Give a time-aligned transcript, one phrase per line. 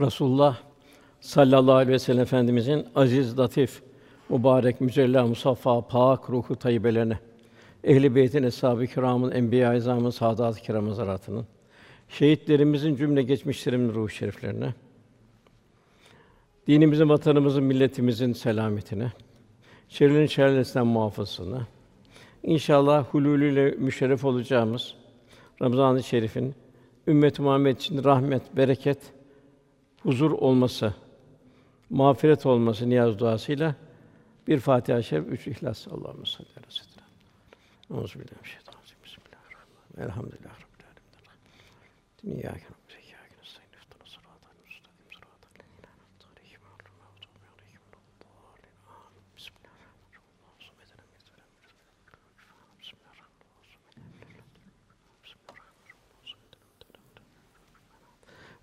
[0.00, 0.56] Resulullah
[1.20, 3.82] sallallahu aleyhi ve sellem efendimizin aziz, latif,
[4.28, 7.18] mübarek, mücella, musaffa, pak ruhu tayyibelerine,
[7.84, 11.46] ehli beytin, eshab-ı kiramın, enbiya-i izamın, saadat-ı kiram hazaratının,
[12.08, 14.74] şehitlerimizin cümle geçmişlerimizin ruh şeriflerine,
[16.66, 19.12] dinimizin, vatanımızın, milletimizin selametine,
[19.88, 21.66] şerlerin şerlerinden muhafazasına,
[22.42, 24.94] İnşallah hululüyle müşerref olacağımız
[25.62, 26.54] Ramazan-ı Şerif'in
[27.06, 28.98] ümmet Muhammed için rahmet, bereket,
[30.02, 30.94] huzur olması,
[31.90, 33.74] mağfiret olması niyaz duasıyla
[34.48, 35.88] bir Fatiha-i Şerif, üç İhlas.
[35.88, 37.04] Allahumme salli ala seyyidina.
[37.90, 38.98] Euzubillahimineşşeytanirracim.
[39.04, 40.02] Bismillahirrahmanirrahim.
[40.02, 40.84] Elhamdülillahi rabbil
[42.24, 42.77] ve iyyâke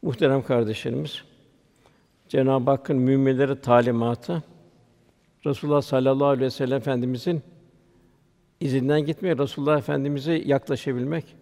[0.05, 1.23] Muhterem kardeşlerimiz,
[2.27, 4.43] Cenab-ı Hakk'ın müminlere talimatı
[5.45, 7.41] Resulullah sallallahu aleyhi ve sellem efendimizin
[8.59, 11.35] izinden gitmek, Resulullah Efendimize yaklaşabilmek,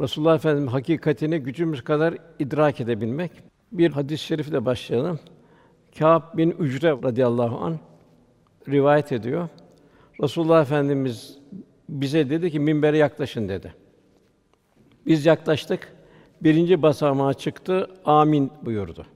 [0.00, 3.32] Resulullah Efendimiz hakikatini gücümüz kadar idrak edebilmek.
[3.72, 5.20] Bir hadis-i şerifle başlayalım.
[5.98, 7.78] Kâb bin Ücre radıyallahu an
[8.68, 9.48] rivayet ediyor.
[10.22, 11.38] Resulullah Efendimiz
[11.88, 13.74] bize dedi ki minbere yaklaşın dedi.
[15.06, 15.91] Biz yaklaştık.
[16.44, 19.06] Birinci basamağa çıktı, amin buyurdu.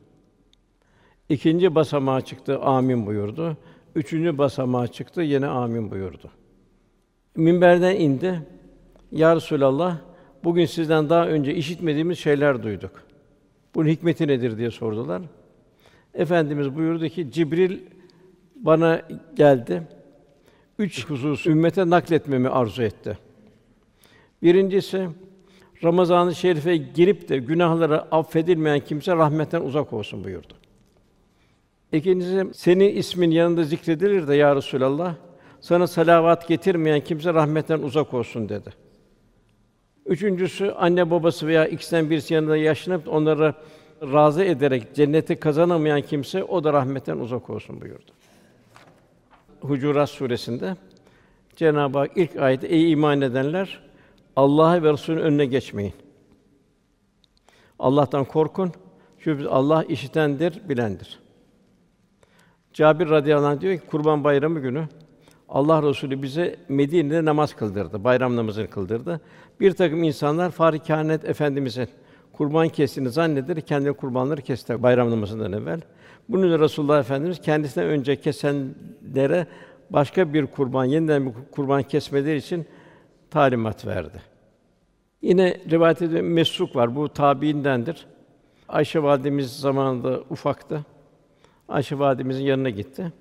[1.29, 3.57] İkinci basamağa çıktı, amin buyurdu.
[3.95, 6.31] Üçüncü basamağa çıktı, yine amin buyurdu.
[7.37, 8.41] Minberden indi.
[9.13, 9.99] Ya Resulallah,
[10.45, 12.91] bugün sizden daha önce işitmediğimiz şeyler duyduk.
[13.75, 15.23] Bunun hikmeti nedir diye sordular.
[16.15, 17.79] Efendimiz buyurdu ki Cibril
[18.57, 19.03] bana
[19.35, 19.83] geldi.
[20.79, 23.19] Üç husus ümmete nakletmemi arzu etti.
[24.43, 25.09] Birincisi
[25.85, 30.55] Ramazan-ı Şerif'e girip de günahları affedilmeyen kimse rahmetten uzak olsun buyurdu.
[31.93, 35.15] İkincisi senin ismin yanında zikredilir de ya Resulallah
[35.61, 38.71] sana salavat getirmeyen kimse rahmetten uzak olsun dedi.
[40.07, 43.55] Üçüncüsü anne babası veya ikisinden birisi yanında yaşlanıp onları
[44.03, 48.13] razı ederek cenneti kazanamayan kimse o da rahmetten uzak olsun buyurdu.
[49.61, 50.77] Hucurat suresinde
[51.57, 53.86] Cenab-ı Hak ilk ayette ey iman edenler
[54.37, 55.93] Allah'a ve Resulü'nün önüne geçmeyin.
[57.79, 58.73] Allah'tan korkun.
[59.19, 61.21] Çünkü Allah işitendir, bilendir.
[62.73, 64.89] Cabir radıyallahu anh diyor ki Kurban Bayramı günü
[65.49, 69.21] Allah Resulü bize Medine'de namaz kıldırdı, bayram namazını kıldırdı.
[69.61, 71.89] Bir takım insanlar Farikanet Efendimiz'in
[72.33, 75.81] kurban kestiğini zanneder, kendi kurbanları kesti bayram namazından evvel.
[76.29, 79.47] Bunun üzerine Resulullah Efendimiz kendisinden önce kesenlere
[79.91, 82.67] başka bir kurban, yeniden bir kurban kesmeleri için
[83.31, 84.23] talimat verdi.
[85.23, 86.97] Yine rivayet edilen Mesruk var.
[86.97, 88.07] Bu tabiindendir.
[88.69, 90.85] Ayşe validemiz zamanında ufaktı.
[91.69, 93.13] Ayşe validemizin yanına gitti.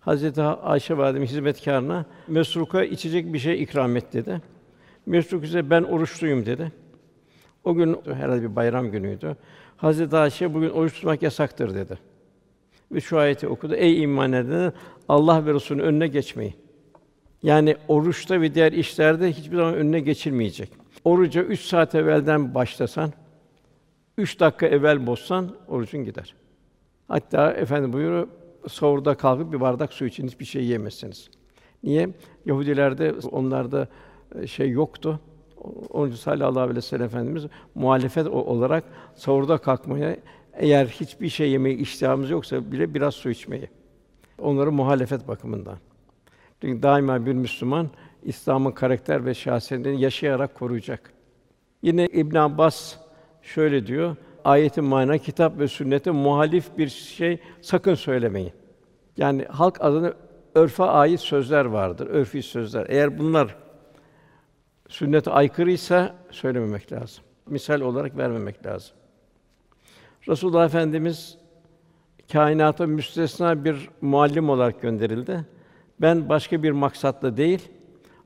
[0.00, 4.42] Hazreti Ayşe validemiz hizmetkârına Mesruk'a içecek bir şey ikram et dedi.
[5.06, 6.72] Mesruk ise ben oruçluyum dedi.
[7.64, 9.36] O gün herhalde bir bayram günüydü.
[9.76, 11.98] Hazreti Ayşe bugün oruç tutmak yasaktır dedi.
[12.92, 13.74] Ve şu ayeti okudu.
[13.74, 14.72] Ey iman edenler
[15.08, 16.54] Allah ve Resulü'nün önüne geçmeyin.
[17.42, 20.70] Yani oruçta ve diğer işlerde hiçbir zaman önüne geçilmeyecek.
[21.04, 23.12] Oruca üç saat evvelden başlasan,
[24.18, 26.34] üç dakika evvel bozsan orucun gider.
[27.08, 28.28] Hatta efendim buyuruyor,
[28.68, 31.30] sahurda kalkıp bir bardak su için hiçbir şey yemezsiniz.
[31.82, 32.08] Niye?
[32.46, 33.88] Yahudilerde onlarda
[34.34, 35.20] e, şey yoktu.
[35.90, 38.84] Onun için sallallahu aleyhi ve sellem efendimiz muhalefet olarak
[39.14, 40.16] sahurda kalkmaya
[40.52, 43.68] eğer hiçbir şey yemeye iştahımız yoksa bile biraz su içmeyi.
[44.38, 45.78] Onları muhalefet bakımından.
[46.60, 47.88] Çünkü daima bir Müslüman
[48.22, 51.12] İslam'ın karakter ve şahsiyetini yaşayarak koruyacak.
[51.82, 52.96] Yine İbn Abbas
[53.42, 58.52] şöyle diyor: Ayetin mana kitap ve sünnete muhalif bir şey sakın söylemeyin.
[59.16, 60.12] Yani halk adına
[60.54, 62.86] örfe ait sözler vardır, örfi sözler.
[62.88, 63.56] Eğer bunlar
[64.88, 67.24] sünnete aykırıysa söylememek lazım.
[67.46, 68.96] Misal olarak vermemek lazım.
[70.28, 71.38] Resulullah Efendimiz
[72.32, 75.46] kainata müstesna bir muallim olarak gönderildi.
[76.00, 77.68] Ben başka bir maksatla değil,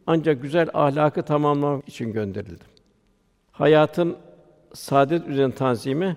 [0.06, 2.66] ancak güzel ahlakı tamamlamak için gönderildim.
[3.52, 4.16] Hayatın
[4.74, 6.16] saadet üzerine tanzimi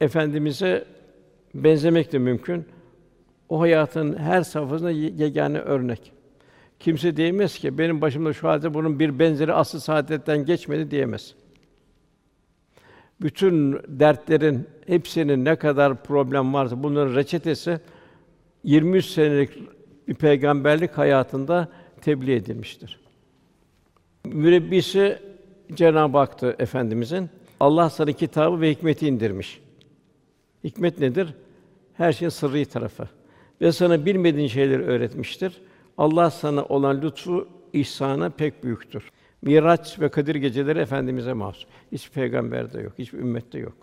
[0.00, 0.84] efendimize
[1.54, 2.64] benzemek de mümkün.
[3.48, 6.12] O hayatın her safhasında yegane örnek.
[6.80, 11.34] Kimse diyemez ki benim başımda şu halde bunun bir benzeri asıl saadetten geçmedi diyemez.
[13.22, 17.80] Bütün dertlerin hepsinin ne kadar problem varsa bunların reçetesi
[18.64, 19.50] 23 senelik
[20.08, 21.68] bir peygamberlik hayatında
[22.00, 23.00] tebliğ edilmiştir.
[24.24, 25.18] Mürebbisi
[25.74, 27.30] Cenab-ı Hak'tı efendimizin.
[27.60, 29.60] Allah sana kitabı ve hikmeti indirmiş.
[30.64, 31.34] Hikmet nedir?
[31.94, 33.08] Her şeyin sırrı tarafı.
[33.60, 35.60] Ve sana bilmediğin şeyleri öğretmiştir.
[35.98, 39.10] Allah sana olan lütfu, ihsanı pek büyüktür.
[39.42, 41.66] Miraç ve Kadir geceleri efendimize mahsus.
[41.92, 43.76] Hiç peygamberde yok, hiç ümmette yok.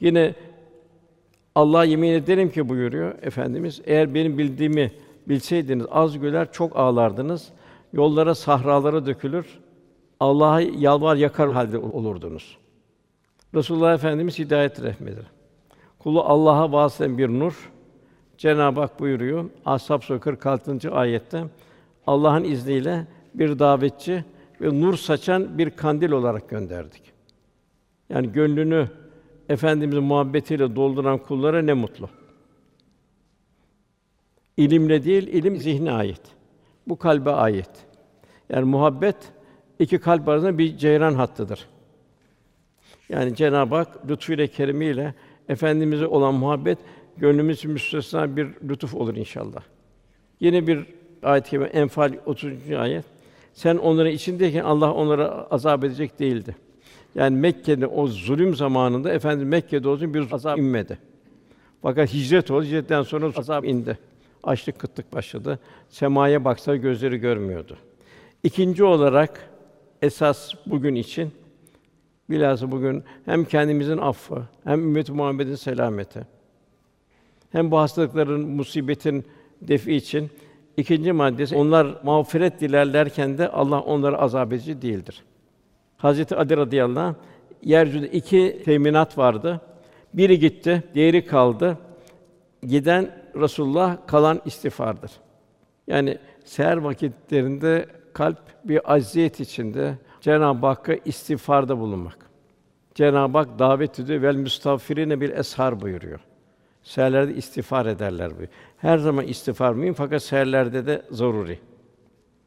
[0.00, 0.34] Yine
[1.54, 4.92] Allah yemin ederim ki buyuruyor efendimiz eğer benim bildiğimi
[5.28, 7.48] bilseydiniz az güler çok ağlardınız.
[7.92, 9.46] Yollara, sahralara dökülür.
[10.20, 12.58] Allah'a yalvar yakar halde olurdunuz.
[13.54, 15.26] Resulullah Efendimiz hidayet rehmetidir.
[15.98, 17.70] Kulu Allah'a vasıtan bir nur.
[18.38, 20.92] Cenab-ı Hak buyuruyor Ashab Suresi 46.
[20.92, 21.44] ayette
[22.06, 24.24] Allah'ın izniyle bir davetçi
[24.60, 27.02] ve nur saçan bir kandil olarak gönderdik.
[28.08, 28.88] Yani gönlünü
[29.48, 32.08] efendimizin muhabbetiyle dolduran kullara ne mutlu.
[34.56, 36.20] İlimle değil, ilim zihne ait.
[36.86, 37.70] Bu kalbe ait.
[38.48, 39.16] Yani muhabbet
[39.78, 41.68] iki kalp arasında bir ceyran hattıdır.
[43.08, 45.14] Yani Cenab-ı Hak lütfuyla kerimiyle
[45.48, 46.78] efendimize olan muhabbet
[47.16, 49.62] gönlümüz müstesna bir lütuf olur inşallah.
[50.40, 50.86] Yine bir
[51.22, 52.52] ayet-i kerime Enfal 30.
[52.78, 53.04] ayet.
[53.54, 56.56] Sen onların içindeyken Allah onlara azap edecek değildi.
[57.14, 60.98] Yani Mekke'de o zulüm zamanında efendim Mekke'de olsun bir azap inmedi.
[61.82, 62.64] Fakat hicret oldu.
[62.64, 63.98] Hicretten sonra azap indi.
[64.42, 65.58] Açlık kıtlık başladı.
[65.88, 67.78] Semaya baksa gözleri görmüyordu.
[68.42, 69.50] İkinci olarak
[70.02, 71.32] esas bugün için
[72.30, 76.26] bilhassa bugün hem kendimizin affı, hem ümmet Muhammed'in selameti,
[77.52, 79.24] hem bu hastalıkların, musibetin
[79.60, 80.30] defi için
[80.76, 85.22] ikinci maddesi onlar mağfiret dilerlerken de Allah onları azap edici değildir.
[85.96, 87.14] Hazreti Ali radıyallahu anh
[87.62, 89.60] yeryüzünde iki teminat vardı.
[90.14, 91.78] Biri gitti, diğeri kaldı.
[92.62, 95.10] Giden Resulullah, kalan istiğfardır.
[95.86, 102.18] Yani seher vakitlerinde kalp bir aziyet içinde Cenab-ı Hakk'a istiğfarda bulunmak.
[102.94, 106.20] Cenab-ı Hak davet ediyor vel müstağfirine bir eshar buyuruyor.
[106.82, 108.42] Seherlerde istiğfar ederler bu.
[108.76, 111.58] Her zaman istiğfar mühim fakat seherlerde de zaruri.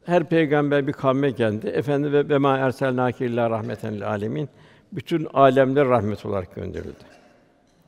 [0.04, 1.66] Her peygamber bir kavme geldi.
[1.66, 4.46] Efendi ve ve ma erselnâke illâ rahmeten lil.
[4.92, 7.04] Bütün alemler rahmet olarak gönderildi.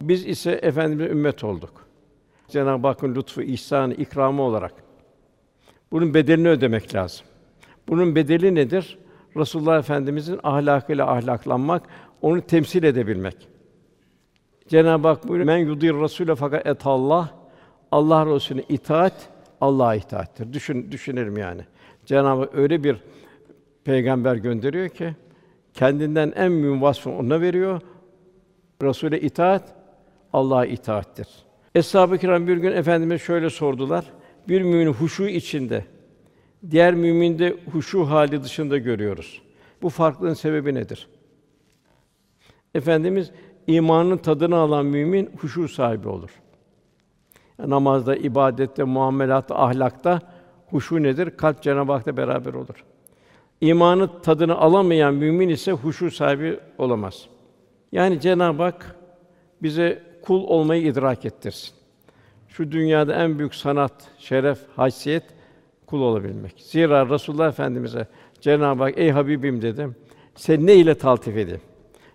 [0.00, 1.87] Biz ise efendimize ümmet olduk.
[2.48, 4.74] Cenab-ı Hakk'ın lütfu, ihsanı, ikramı olarak
[5.92, 7.26] bunun bedelini ödemek lazım.
[7.88, 8.98] Bunun bedeli nedir?
[9.36, 11.82] Resulullah Efendimizin ahlakıyla ahlaklanmak,
[12.22, 13.48] onu temsil edebilmek.
[14.68, 17.28] Cenab-ı Hak buyuruyor, men yudir rasûle fakat etallah.
[17.90, 19.28] Allah Resulüne itaat
[19.60, 20.52] Allah'a itaattir.
[20.52, 21.62] Düşün düşünelim yani.
[22.06, 22.96] Cenab-ı Hak öyle bir
[23.84, 25.14] peygamber gönderiyor ki
[25.74, 27.80] kendinden en mühim vasfı ona veriyor.
[28.82, 29.74] Resul'e itaat
[30.32, 31.28] Allah'a itaattir.
[31.74, 34.04] Eshab-ı kiram bir gün efendime şöyle sordular.
[34.48, 35.84] Bir mümin huşu içinde,
[36.70, 39.42] diğer müminde huşu hali dışında görüyoruz.
[39.82, 41.08] Bu farklılığın sebebi nedir?
[42.74, 43.30] Efendimiz
[43.66, 46.30] imanın tadını alan mümin huşu sahibi olur.
[47.58, 50.20] Yani namazda, ibadette, muamelatta, ahlakta
[50.70, 51.30] huşu nedir?
[51.36, 52.84] Kalp Cenab-ı Hak'la beraber olur.
[53.60, 57.28] İmanı tadını alamayan mümin ise huşu sahibi olamaz.
[57.92, 58.96] Yani Cenab-ı Hak
[59.62, 61.74] bize kul olmayı idrak ettirsin.
[62.48, 65.22] Şu dünyada en büyük sanat, şeref, haysiyet
[65.86, 66.54] kul olabilmek.
[66.56, 68.06] Zira Resulullah Efendimize
[68.40, 69.96] Cenab-ı Hak ey Habibim dedim.
[70.34, 71.60] Sen ne ile taltif edeyim?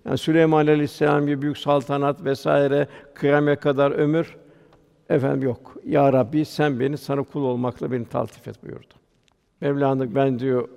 [0.06, 4.38] Yani Süleyman Aleyhisselam gibi büyük saltanat vesaire kıyamete kadar ömür
[5.10, 5.76] efendim yok.
[5.86, 8.94] Ya Rabbi sen beni sana kul olmakla beni taltif et buyurdu.
[9.62, 10.70] Mevlana ben diyor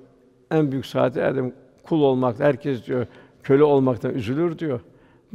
[0.51, 3.07] en büyük saate erdim kul olmak herkes diyor
[3.43, 4.81] köle olmaktan üzülür diyor.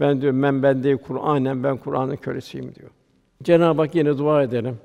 [0.01, 2.89] Ben diyor men bende Kur'anen ben Kur'an'ın kölesiyim diyor.
[3.43, 4.77] Cenab-ı Hak yine dua edelim.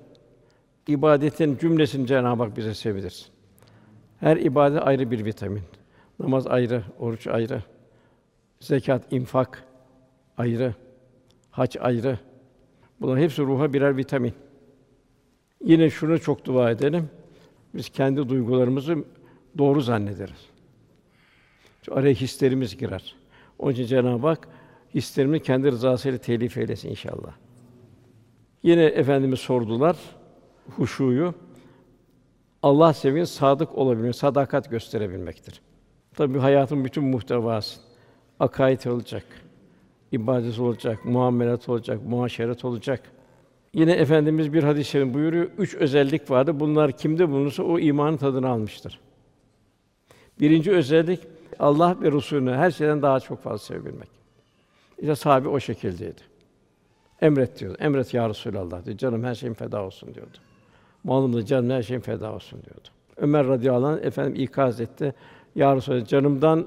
[0.86, 3.26] İbadetin cümlesini Cenab-ı Hak bize sevilir.
[4.20, 5.62] Her ibadet ayrı bir vitamin.
[6.20, 7.62] Namaz ayrı, oruç ayrı.
[8.60, 9.64] Zekat, infak
[10.38, 10.74] ayrı.
[11.50, 12.18] Hac ayrı.
[13.00, 14.32] Bunlar hepsi ruha birer vitamin.
[15.64, 17.10] Yine şunu çok dua edelim.
[17.74, 19.04] Biz kendi duygularımızı
[19.58, 20.46] doğru zannederiz.
[21.82, 23.14] Çünkü araya hislerimiz girer.
[23.58, 24.48] Onun için Cenab-ı Hak
[24.94, 27.34] hislerimi kendi rızasıyla telif eylesin inşallah.
[28.62, 29.96] Yine efendimiz sordular
[30.76, 31.34] huşuyu.
[32.62, 35.60] Allah sevgisi sadık olabilmek, sadakat gösterebilmektir.
[36.14, 37.80] Tabii hayatın bütün muhtevası
[38.40, 39.24] akaid olacak,
[40.12, 43.02] ibadet olacak, muamelat olacak, muaşeret olacak.
[43.74, 45.50] Yine efendimiz bir hadis-i şerif buyuruyor.
[45.58, 46.60] Üç özellik vardı.
[46.60, 49.00] Bunlar kimde bulunursa o imanın tadını almıştır.
[50.40, 51.20] Birinci özellik
[51.58, 54.15] Allah ve Resulünü her şeyden daha çok fazla sevebilmek.
[54.98, 56.20] İşte sahabe o şekildeydi.
[57.20, 57.76] Emret diyordu.
[57.80, 58.98] Emret ya Resulallah diyor.
[58.98, 60.38] Canım her şeyim feda olsun diyordu.
[61.04, 62.88] Malım da canım her şeyim feda olsun diyordu.
[63.16, 65.14] Ömer radıyallahu anh efendim ikaz etti.
[65.54, 66.66] Ya Resulallah canımdan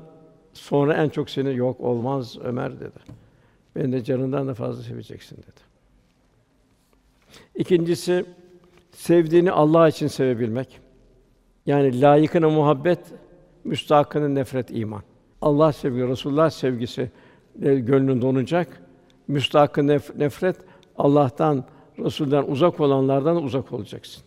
[0.53, 3.00] sonra en çok seni yok olmaz Ömer dedi.
[3.75, 5.62] Beni de canından da fazla seveceksin dedi.
[7.55, 8.25] İkincisi
[8.91, 10.79] sevdiğini Allah için sevebilmek.
[11.65, 13.00] Yani layıkına muhabbet,
[13.63, 15.01] müstahakına nefret iman.
[15.41, 17.12] Allah sevgi, Resulullah sevgisi
[17.55, 18.81] gönlün donacak.
[19.27, 20.55] Müstahakı nef- nefret
[20.97, 21.65] Allah'tan,
[21.99, 24.23] Resul'den uzak olanlardan uzak olacaksın.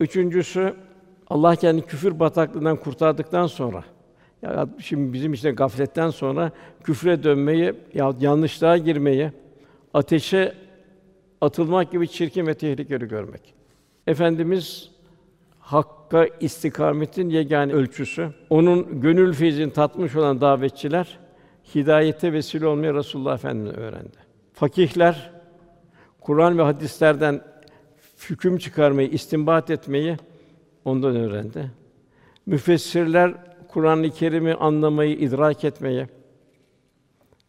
[0.00, 0.74] Üçüncüsü
[1.30, 3.84] Allah kendi küfür bataklığından kurtardıktan sonra
[4.42, 6.52] ya şimdi bizim işte gafletten sonra
[6.84, 9.32] küfre dönmeyi ya yanlışlığa girmeyi,
[9.94, 10.54] ateşe
[11.40, 13.54] atılmak gibi çirkin ve tehlikeli görmek.
[14.06, 14.90] Efendimiz
[15.60, 18.28] hakka istikametin yegane ölçüsü.
[18.50, 21.18] Onun gönül feyzini tatmış olan davetçiler
[21.74, 24.16] hidayete vesile olmayı Resulullah Efendimiz öğrendi.
[24.52, 25.30] Fakihler
[26.20, 27.40] Kur'an ve hadislerden
[28.30, 30.16] hüküm çıkarmayı, istinbat etmeyi
[30.84, 31.70] ondan öğrendi.
[32.46, 33.34] Müfessirler
[33.68, 36.06] Kur'an-ı Kerim'i anlamayı, idrak etmeyi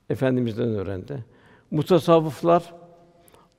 [0.09, 1.25] efendimizden öğrendi.
[1.71, 2.73] Mutasavvıflar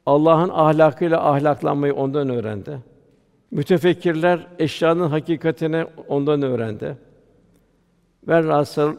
[0.06, 2.78] Allah'ın ahlakıyla ahlaklanmayı ondan öğrendi.
[3.50, 6.96] Mütefekkirler eşyanın hakikatini ondan öğrendi.
[8.28, 8.96] Velhasıl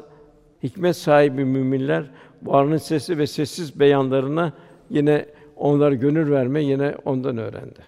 [0.63, 2.11] hikmet sahibi müminler
[2.43, 4.53] Varlığın sesi ve sessiz beyanlarına
[4.89, 5.25] yine
[5.55, 7.79] onlar gönül verme yine ondan öğrendi.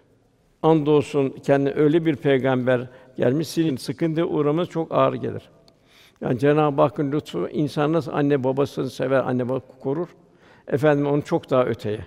[0.61, 2.87] Andolsun kendi öyle bir peygamber
[3.17, 5.49] gelmiş, sizin sıkıntıya uğramanız çok ağır gelir.
[6.21, 10.07] Yani Cenab-ı Hakk'ın lütfu insan nasıl anne babasını sever, anne baba korur.
[10.67, 12.05] Efendim onu çok daha öteye.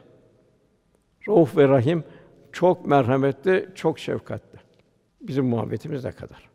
[1.28, 2.04] Rauf ve Rahim
[2.52, 4.58] çok merhametli, çok şefkatli.
[5.20, 6.49] Bizim muhabbetimiz ne kadar.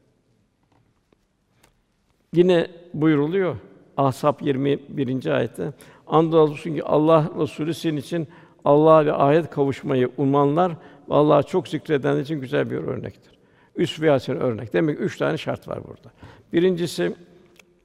[2.33, 3.55] Yine buyuruluyor
[3.97, 5.25] Ahzab 21.
[5.25, 5.73] ayette
[6.07, 8.27] andolsun ki Allah Resulü senin için
[8.65, 10.71] Allah ve ahiret kavuşmayı umanlar
[11.09, 13.31] ve Allah'ı çok zikredenler için güzel bir örnektir.
[13.75, 14.73] Üsve hasen örnek.
[14.73, 16.11] Demek ki üç tane şart var burada.
[16.53, 17.15] Birincisi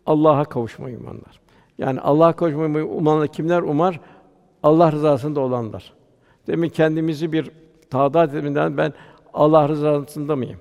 [0.06, 1.40] Allah'a kavuşmayı umanlar.
[1.78, 4.00] Yani Allah'a kavuşmayı umanlar kimler umar?
[4.62, 5.92] Allah rızasında olanlar.
[6.46, 7.50] Demin kendimizi bir
[7.90, 8.92] taadat etmeden ben
[9.34, 10.60] Allah rızasında mıyım?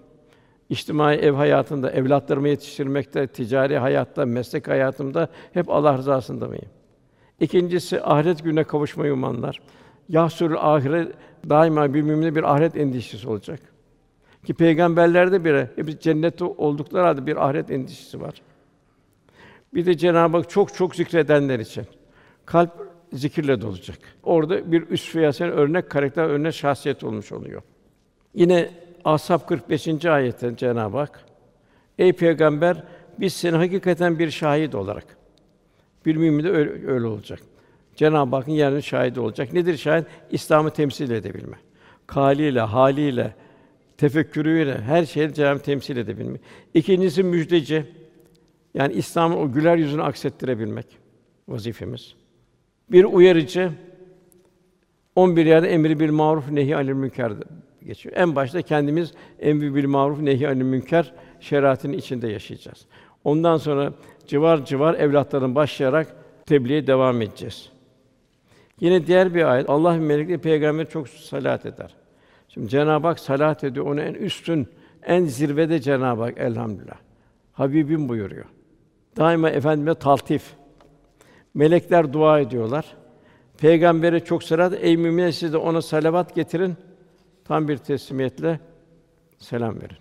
[0.69, 6.69] İçtimai ev hayatında, evlatlarımı yetiştirmekte, ticari hayatta, meslek hayatımda hep Allah rızasında mıyım?
[7.39, 9.61] İkincisi ahiret gününe kavuşmayı umanlar.
[10.09, 11.13] Yahsur ahiret
[11.49, 13.59] daima bir mümine bir ahiret endişesi olacak.
[14.45, 18.41] Ki peygamberlerde bile hep cennette oldukları halde bir ahiret endişesi var.
[19.73, 21.85] Bir de Cenab-ı Hak çok çok zikredenler için
[22.45, 22.71] kalp
[23.13, 23.97] zikirle dolacak.
[24.23, 27.61] Orada bir üsve örnek karakter, örnek şahsiyet olmuş oluyor.
[28.33, 28.69] Yine
[29.05, 30.05] Ashab 45.
[30.05, 31.25] ayette Cenab-ı Hak
[31.97, 32.83] Ey peygamber
[33.19, 35.17] biz seni hakikaten bir şahit olarak
[36.05, 37.39] bir mümin de öyle, öyle olacak.
[37.95, 39.53] Cenab-ı Hakk'ın yerine şahidi olacak.
[39.53, 40.05] Nedir şahit?
[40.31, 41.57] İslam'ı temsil edebilme.
[42.07, 43.35] Kaliyle, haliyle,
[43.97, 46.37] tefekkürüyle her şeyi Cenab-ı temsil edebilme.
[46.73, 47.85] İkincisi müjdeci.
[48.73, 50.85] Yani İslam'ın o güler yüzünü aksettirebilmek
[51.47, 52.15] vazifemiz.
[52.91, 53.71] Bir uyarıcı.
[55.15, 57.33] 11 yerde emri bil maruf nehi anil münker
[57.85, 58.15] geçiyor.
[58.17, 62.85] En başta kendimiz emri bil maruf nehi anil münker şeriatının içinde yaşayacağız.
[63.23, 63.93] Ondan sonra
[64.27, 66.15] civar civar evlatların başlayarak
[66.45, 67.69] tebliğe devam edeceğiz.
[68.79, 71.95] Yine diğer bir ayet Allah melekleri peygamber çok salat eder.
[72.49, 73.85] Şimdi Cenab-ı Hak salat ediyor.
[73.85, 74.67] Onu en üstün,
[75.03, 76.97] en zirvede Cenab-ı Hak elhamdülillah.
[77.53, 78.45] Habibim buyuruyor.
[79.17, 80.43] Daima efendime taltif.
[81.53, 82.85] Melekler dua ediyorlar.
[83.57, 86.75] Peygambere çok salat, ey müminler siz de ona salavat getirin.
[87.45, 88.59] Tam bir teslimiyetle
[89.37, 89.97] selam verin.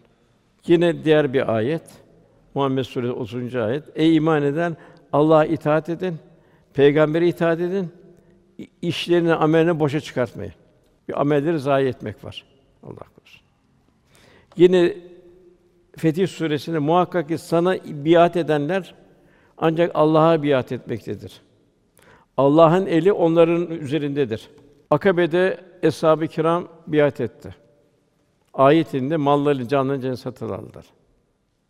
[0.66, 1.82] Yine diğer bir ayet.
[2.54, 3.54] Muhammed Suresi 30.
[3.54, 3.84] ayet.
[3.94, 4.76] Ey iman eden
[5.12, 6.16] Allah'a itaat edin,
[6.74, 7.92] peygambere itaat edin.
[8.82, 10.52] işlerini, amelini boşa çıkartmayın.
[11.08, 12.44] Bir amelleri zayi etmek var.
[12.82, 13.40] Allah korusun.
[14.56, 14.96] Yine
[15.96, 18.94] Fetih Suresi'nde muhakkak ki sana biat edenler
[19.58, 21.40] ancak Allah'a biat etmektedir.
[22.36, 24.50] Allah'ın eli onların üzerindedir.
[24.90, 27.54] Akabe'de eshab-ı kiram biat etti.
[28.54, 30.86] Ayetinde malları, canlarını cennet satın aldılar.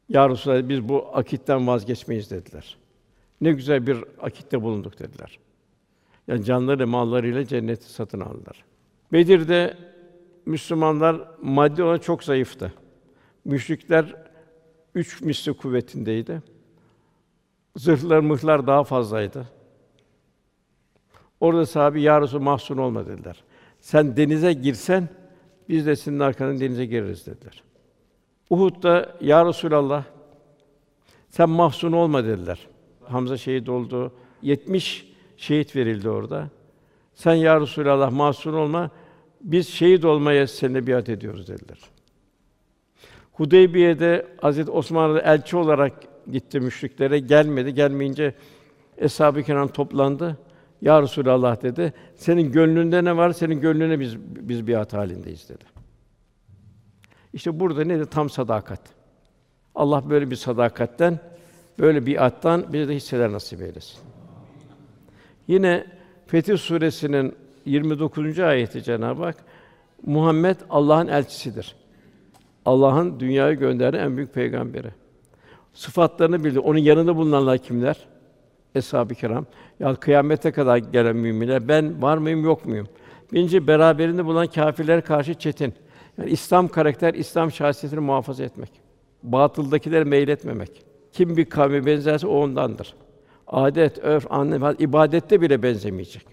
[0.08, 2.76] Ya Resulallah, biz bu akitten vazgeçmeyiz dediler.
[3.40, 5.38] Ne güzel bir akitte bulunduk dediler.
[6.28, 8.64] Yani canları, mallarıyla cenneti satın aldılar.
[9.12, 9.76] Bedir'de
[10.46, 12.72] Müslümanlar maddi olarak çok zayıftı.
[13.44, 14.14] Müşrikler
[14.94, 16.42] üç misli kuvvetindeydi.
[17.76, 19.48] Zırhlar, mıhlar daha fazlaydı.
[21.40, 23.44] Orada sahabi ya Resul mahzun olma dediler.
[23.84, 25.08] Sen denize girsen
[25.68, 27.62] biz de senin arkandan denize gireriz dediler.
[28.50, 30.04] Uhud'da ya Resulallah
[31.30, 32.66] sen mahzun olma dediler.
[33.04, 34.12] Hamza şehit oldu.
[34.42, 36.48] 70 şehit verildi orada.
[37.14, 38.90] Sen ya Resulallah mahzun olma.
[39.40, 41.78] Biz şehit olmaya seninle biat ediyoruz dediler.
[43.32, 45.92] Hudeybiye'de Hazreti Osmanlı elçi olarak
[46.32, 47.74] gitti müşriklere gelmedi.
[47.74, 48.34] Gelmeyince
[48.98, 50.38] eshab-ı kiram toplandı.
[50.84, 51.92] Ya Resulallah dedi.
[52.14, 53.32] Senin gönlünde ne var?
[53.32, 55.64] Senin gönlüne biz biz biat halindeyiz dedi.
[57.32, 58.80] İşte burada ne de tam sadakat.
[59.74, 61.20] Allah böyle bir sadakatten,
[61.78, 63.98] böyle bir attan bize de hisseler nasip eylesin.
[65.48, 65.86] Yine
[66.26, 68.38] Fetih Suresinin 29.
[68.38, 69.36] ayeti Cenab-ı Hak
[70.06, 71.76] Muhammed Allah'ın elçisidir.
[72.64, 74.90] Allah'ın dünyaya gönderdiği en büyük peygamberi.
[75.74, 76.60] Sıfatlarını bildi.
[76.60, 78.13] Onun yanında bulunanlar kimler?
[78.74, 79.46] Eshab-ı kiram.
[79.80, 82.88] Ya kıyamete kadar gelen müminler ben var mıyım yok muyum?
[83.32, 85.74] Birinci beraberinde bulunan kâfirlere karşı çetin.
[86.18, 88.70] Yani İslam karakter, İslam şahsiyetini muhafaza etmek.
[89.22, 90.82] Batıldakileri meyletmemek.
[91.12, 92.94] Kim bir kavme benzerse o ondandır.
[93.46, 96.26] Adet, örf, anne, ibadette bile benzemeyecek.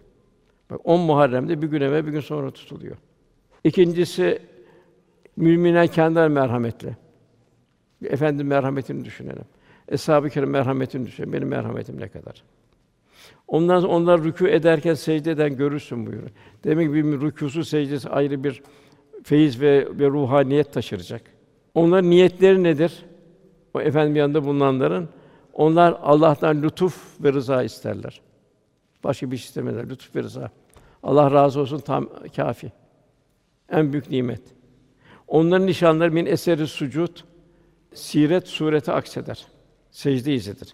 [0.70, 2.98] Bak 10 Muharrem'de bir gün evvel bir gün sonra tutuluyor.
[3.64, 4.40] İkincisi
[5.38, 6.98] müminler kendileri merhametli.
[8.04, 9.46] Efendim merhametini düşünelim.
[9.92, 11.34] Eshab-ı Kiram merhametini düşünelim.
[11.34, 12.44] Benim merhametim ne kadar?
[13.48, 16.30] Ondan onlar rükû ederken secde eden görürsün buyuruyor.
[16.64, 18.62] Demek ki bir rükûsu secdesi ayrı bir
[19.24, 21.22] feyiz ve, ve ruhaniyet taşıracak.
[21.76, 23.06] Onların niyetleri nedir?
[23.74, 25.10] O efendim yanında bulunanların
[25.54, 28.22] onlar Allah'tan lütuf ve rıza isterler.
[29.04, 29.90] Başka bir şey istemezler.
[29.90, 30.52] Lütuf ve rıza.
[31.04, 32.72] Allah razı olsun tam kafi.
[33.70, 34.42] En büyük nimet.
[35.28, 37.18] Onların nişanları min eseri sucud
[37.94, 39.48] siret sureti akseder.
[39.92, 40.74] Secde izidir.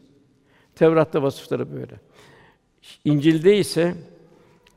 [0.75, 1.95] Tevrat'ta vasıfları böyle.
[3.05, 3.95] İncil'de ise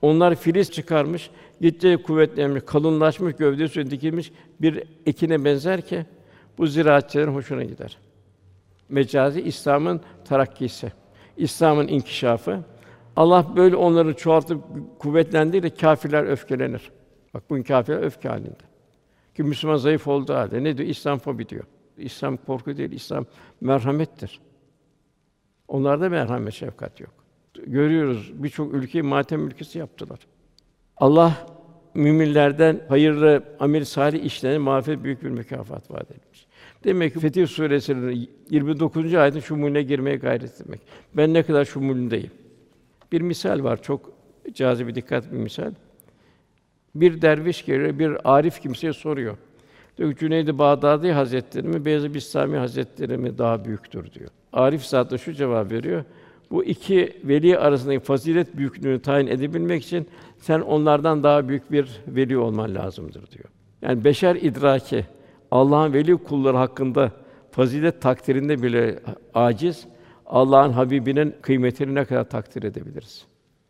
[0.02, 1.30] onlar filiz çıkarmış,
[1.60, 6.06] gittikçe kuvvetlenmiş, kalınlaşmış, gövdesi dikilmiş bir ekine benzer ki
[6.58, 7.98] bu ziraatçıların hoşuna gider.
[8.88, 10.92] Mecazi İslam'ın terakkisi,
[11.36, 12.64] İslam'ın inkişafı.
[13.16, 14.62] Allah böyle onları çoğaltıp
[14.98, 16.90] kuvvetlendirir, kâfirler öfkelenir.
[17.34, 18.70] Bak bugün kâfirler öfke halinde.
[19.36, 20.88] Ki Müslüman zayıf olduğu halde ne diyor?
[20.88, 21.64] İslam fobi diyor.
[22.00, 23.26] İslam korku değil, İslam
[23.60, 24.40] merhamettir.
[25.68, 27.10] Onlarda merhamet, şefkat yok.
[27.66, 30.18] Görüyoruz birçok ülkeyi matem ülkesi yaptılar.
[30.96, 31.46] Allah
[31.94, 36.46] müminlerden hayırlı amel salih işlerine mağfiret büyük bir mükafat vaat etmiş.
[36.84, 39.14] Demek ki Fetih Suresi'nin 29.
[39.14, 40.80] ayetinde şumulüne girmeye gayret etmek.
[41.14, 42.30] Ben ne kadar şumulündeyim.
[43.12, 44.12] Bir misal var çok
[44.52, 45.72] cazibe dikkat bir misal.
[46.94, 49.36] Bir derviş geliyor, bir arif kimseye soruyor.
[50.00, 54.30] Diyor Cüneyd-i Bağdadi Hazretleri mi, Beyazıt Bistami Hazretleri mi daha büyüktür diyor.
[54.52, 56.04] Arif zat da şu cevap veriyor.
[56.50, 60.06] Bu iki veli arasındaki fazilet büyüklüğünü tayin edebilmek için
[60.38, 63.44] sen onlardan daha büyük bir veli olman lazımdır diyor.
[63.82, 65.06] Yani beşer idraki
[65.50, 67.12] Allah'ın veli kulları hakkında
[67.50, 68.98] fazilet takdirinde bile
[69.34, 69.86] aciz.
[70.26, 73.26] Allah'ın Habibinin kıymetini ne kadar takdir edebiliriz?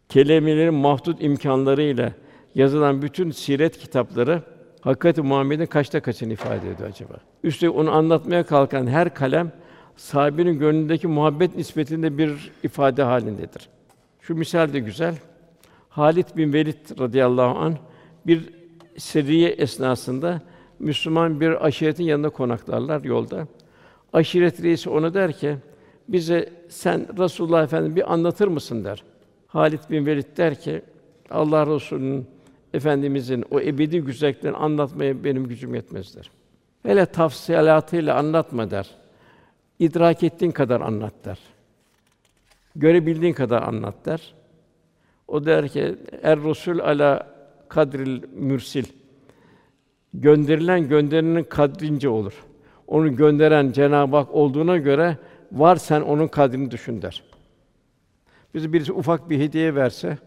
[0.08, 2.12] Kelimelerin mahdut imkanlarıyla
[2.54, 4.42] yazılan bütün siret kitapları
[4.80, 7.14] hakikati Muhammed'in kaçta kaçını ifade ediyor acaba?
[7.44, 9.52] Üstelik onu anlatmaya kalkan her kalem
[9.96, 13.68] sahibinin gönlündeki muhabbet nispetinde bir ifade halindedir.
[14.20, 15.14] Şu misal de güzel.
[15.88, 17.74] Halit bin Velid radıyallahu an
[18.26, 18.48] bir
[18.96, 20.40] seriye esnasında
[20.78, 23.46] Müslüman bir aşiretin yanında konaklarlar yolda.
[24.12, 25.56] Aşiret reisi ona der ki,
[26.08, 29.02] bize sen Rasulullah Efendimiz bir anlatır mısın der.
[29.46, 30.82] Halit bin Velid der ki,
[31.30, 32.26] Allah Resulü'nün
[32.74, 36.30] Efendimizin o ebedi güzelliklerini anlatmaya benim gücüm yetmezdir.
[36.82, 38.90] Hele tafsilatıyla anlatma der.
[39.78, 41.38] İdrak ettiğin kadar anlat der.
[42.76, 44.34] Görebildiğin kadar anlat der.
[45.28, 47.26] O der ki er Resul ala
[47.68, 48.84] kadril mürsil.
[50.14, 52.44] Gönderilen gönderenin kadrince olur.
[52.86, 55.16] Onu gönderen Cenab-ı Hak olduğuna göre
[55.52, 57.22] var sen onun kadrini düşün der.
[58.54, 60.18] Bize birisi ufak bir hediye verse,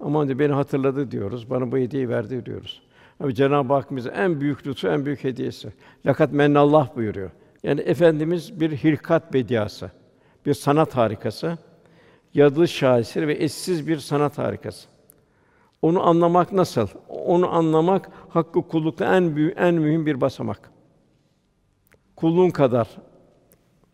[0.00, 2.82] aman de beni hatırladı diyoruz, bana bu hediyeyi verdi diyoruz.
[3.20, 5.72] Ama Cenab-ı Hak bize en büyük lütfu, en büyük hediyesi.
[6.06, 7.30] Lakat mennallah buyuruyor.
[7.62, 9.90] Yani efendimiz bir hilkat bediası,
[10.46, 11.58] bir sanat harikası,
[12.34, 14.88] yadılı şaheser ve eşsiz bir sanat harikası.
[15.82, 16.88] Onu anlamak nasıl?
[17.08, 20.70] Onu anlamak hakkı kullukta en büyük, en mühim bir basamak.
[22.16, 22.88] Kulluğun kadar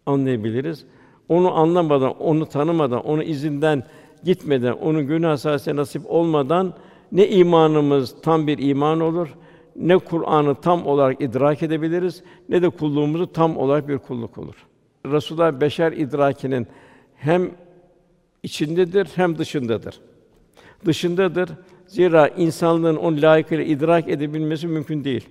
[0.07, 0.87] anlayabiliriz.
[1.29, 3.83] Onu anlamadan, onu tanımadan, onu izinden
[4.25, 6.75] gitmeden, onun günah hasasiyeti nasip olmadan
[7.13, 9.29] ne imanımız tam bir iman olur,
[9.77, 14.67] ne Kur'an'ı tam olarak idrak edebiliriz, ne de kulluğumuzu tam olarak bir kulluk olur.
[15.07, 16.67] Resulullah beşer idrakinin
[17.17, 17.51] hem
[18.43, 20.01] içindedir hem dışındadır.
[20.87, 21.51] Dışındadır.
[21.87, 25.29] Zira insanlığın onu layıkıyla idrak edebilmesi mümkün değil.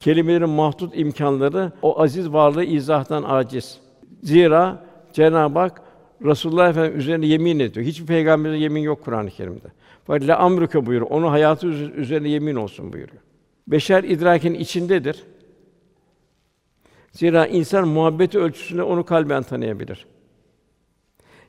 [0.00, 3.78] Kelimelerin mahdut imkanları o aziz varlığı izahtan aciz.
[4.22, 5.82] Zira Cenab-ı Hak
[6.24, 7.86] Resulullah Efendimiz üzerine yemin ediyor.
[7.86, 10.26] Hiçbir peygamberin yemin yok Kur'an-ı Kerim'de.
[10.26, 11.10] La amruke buyuruyor.
[11.10, 13.22] Onun hayatı üzerine yemin olsun buyuruyor.
[13.68, 15.22] Beşer idrakin içindedir.
[17.12, 20.06] Zira insan muhabbeti ölçüsünde onu kalben tanıyabilir.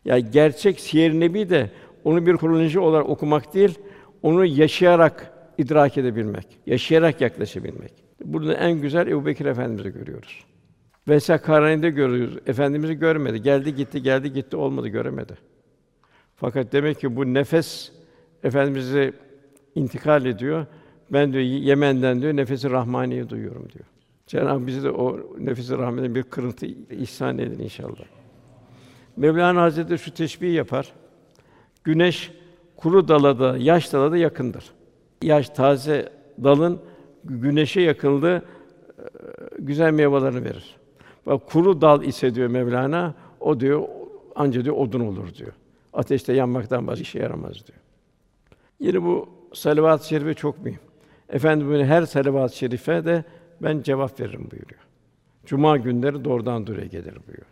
[0.05, 1.69] Ya yani gerçek siyer nebi de
[2.03, 3.79] onu bir kronoloji olarak okumak değil,
[4.21, 7.93] onu yaşayarak idrak edebilmek, yaşayarak yaklaşabilmek.
[8.25, 10.45] Burada en güzel Ebu Bekir Efendimiz'i görüyoruz.
[11.07, 12.37] Vesa Karani'de görüyoruz.
[12.47, 13.41] Efendimiz'i görmedi.
[13.41, 15.37] Geldi gitti, geldi gitti olmadı, göremedi.
[16.35, 17.91] Fakat demek ki bu nefes
[18.43, 19.13] Efendimiz'i
[19.75, 20.65] intikal ediyor.
[21.11, 23.85] Ben diyor Yemen'den diyor nefesi rahmaniyi duyuyorum diyor.
[24.27, 28.05] Cenab-ı bize de o nefesi rahmetin bir kırıntı ihsan edin inşallah.
[29.17, 30.93] Mevlana Hazretleri şu teşbihi yapar.
[31.83, 32.31] Güneş
[32.75, 34.71] kuru dala da, yaş dala da yakındır.
[35.21, 36.09] Yaş taze
[36.43, 36.81] dalın
[37.23, 38.41] güneşe yakınlığı
[38.97, 39.03] e,
[39.59, 40.78] güzel meyvelerini verir.
[41.37, 43.83] Kuru dal ise diyor Mevlana, o diyor
[44.35, 45.51] anca diyor odun olur diyor.
[45.93, 47.79] Ateşte yanmaktan başka işe yaramaz diyor.
[48.79, 50.79] Yine bu salavat-ı şerife çok mühim.
[51.29, 53.23] Efendimiz her salavat-ı şerife de
[53.61, 54.81] ben cevap veririm buyuruyor.
[55.45, 57.47] Cuma günleri doğrudan doğruya gelir buyuruyor.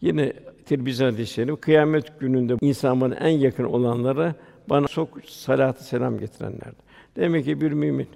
[0.00, 0.32] Yine
[0.66, 4.34] Tirmizi hadis-i kıyamet gününde insanların en yakın olanları
[4.68, 6.72] bana çok salatı selam getirenler.
[7.16, 8.08] Demek ki bir mümin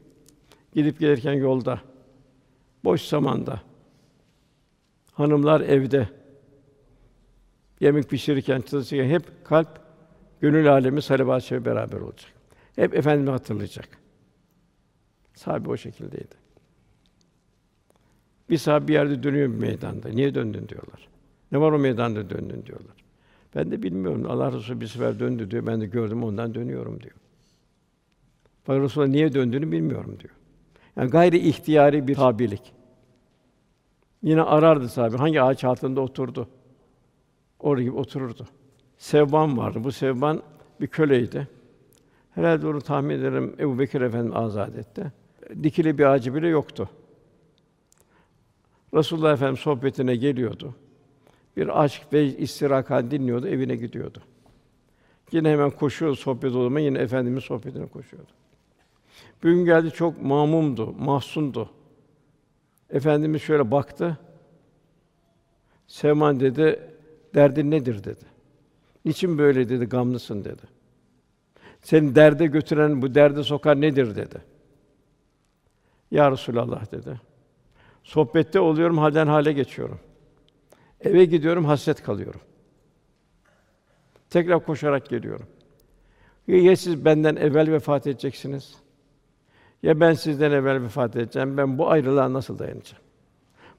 [0.74, 1.80] gidip gelirken yolda,
[2.84, 3.60] boş zamanda,
[5.14, 6.08] hanımlar evde,
[7.80, 9.80] yemek pişirirken, çalışırken hep kalp,
[10.40, 12.32] gönül alemi salavat-ı beraber olacak.
[12.76, 13.88] Hep efendimi hatırlayacak.
[15.34, 16.34] Sahabe o şekildeydi.
[18.50, 20.08] Bir sahabe bir yerde dönüyor bir meydanda.
[20.08, 21.08] Niye döndün diyorlar.
[21.52, 22.96] Ne var o meydanda döndün diyorlar.
[23.54, 24.26] Ben de bilmiyorum.
[24.28, 25.66] Allah Resulü bir sefer döndü diyor.
[25.66, 27.14] Ben de gördüm ondan dönüyorum diyor.
[28.64, 30.34] Fakat Resulullah niye döndüğünü bilmiyorum diyor.
[30.96, 32.73] Yani gayri ihtiyari bir tabilik.
[34.24, 35.16] Yine arardı sahabe.
[35.16, 36.48] Hangi ağaç altında oturdu?
[37.60, 38.46] Orada gibi otururdu.
[38.98, 39.84] Sevban vardı.
[39.84, 40.42] Bu Sevban
[40.80, 41.48] bir köleydi.
[42.30, 45.12] Herhalde onu tahmin ederim Ebu Bekir Efendimiz azad etti.
[45.62, 46.88] Dikili bir ağacı bile yoktu.
[48.94, 50.74] Resulullah Efendimiz sohbetine geliyordu.
[51.56, 54.22] Bir aşk ve istirahat dinliyordu, evine gidiyordu.
[55.32, 58.30] Yine hemen koşuyordu sohbet olma, yine efendimiz sohbetine koşuyordu.
[59.44, 61.70] Bir gün geldi çok mamumdu, mahzundu.
[62.94, 64.18] Efendimiz şöyle baktı.
[65.86, 66.80] Sevman dedi,
[67.34, 68.24] derdin nedir dedi.
[69.04, 70.62] Niçin böyle dedi, gamlısın dedi.
[71.82, 74.42] Seni derde götüren, bu derde sokan nedir dedi.
[76.10, 77.20] Ya Resulallah dedi.
[78.04, 80.00] Sohbette oluyorum, halden hale geçiyorum.
[81.00, 82.40] Eve gidiyorum, hasret kalıyorum.
[84.30, 85.46] Tekrar koşarak geliyorum.
[86.46, 88.74] Ya siz benden evvel vefat edeceksiniz,
[89.84, 91.56] ya ben sizden evvel vefat edeceğim.
[91.56, 93.02] Ben bu ayrılığa nasıl dayanacağım?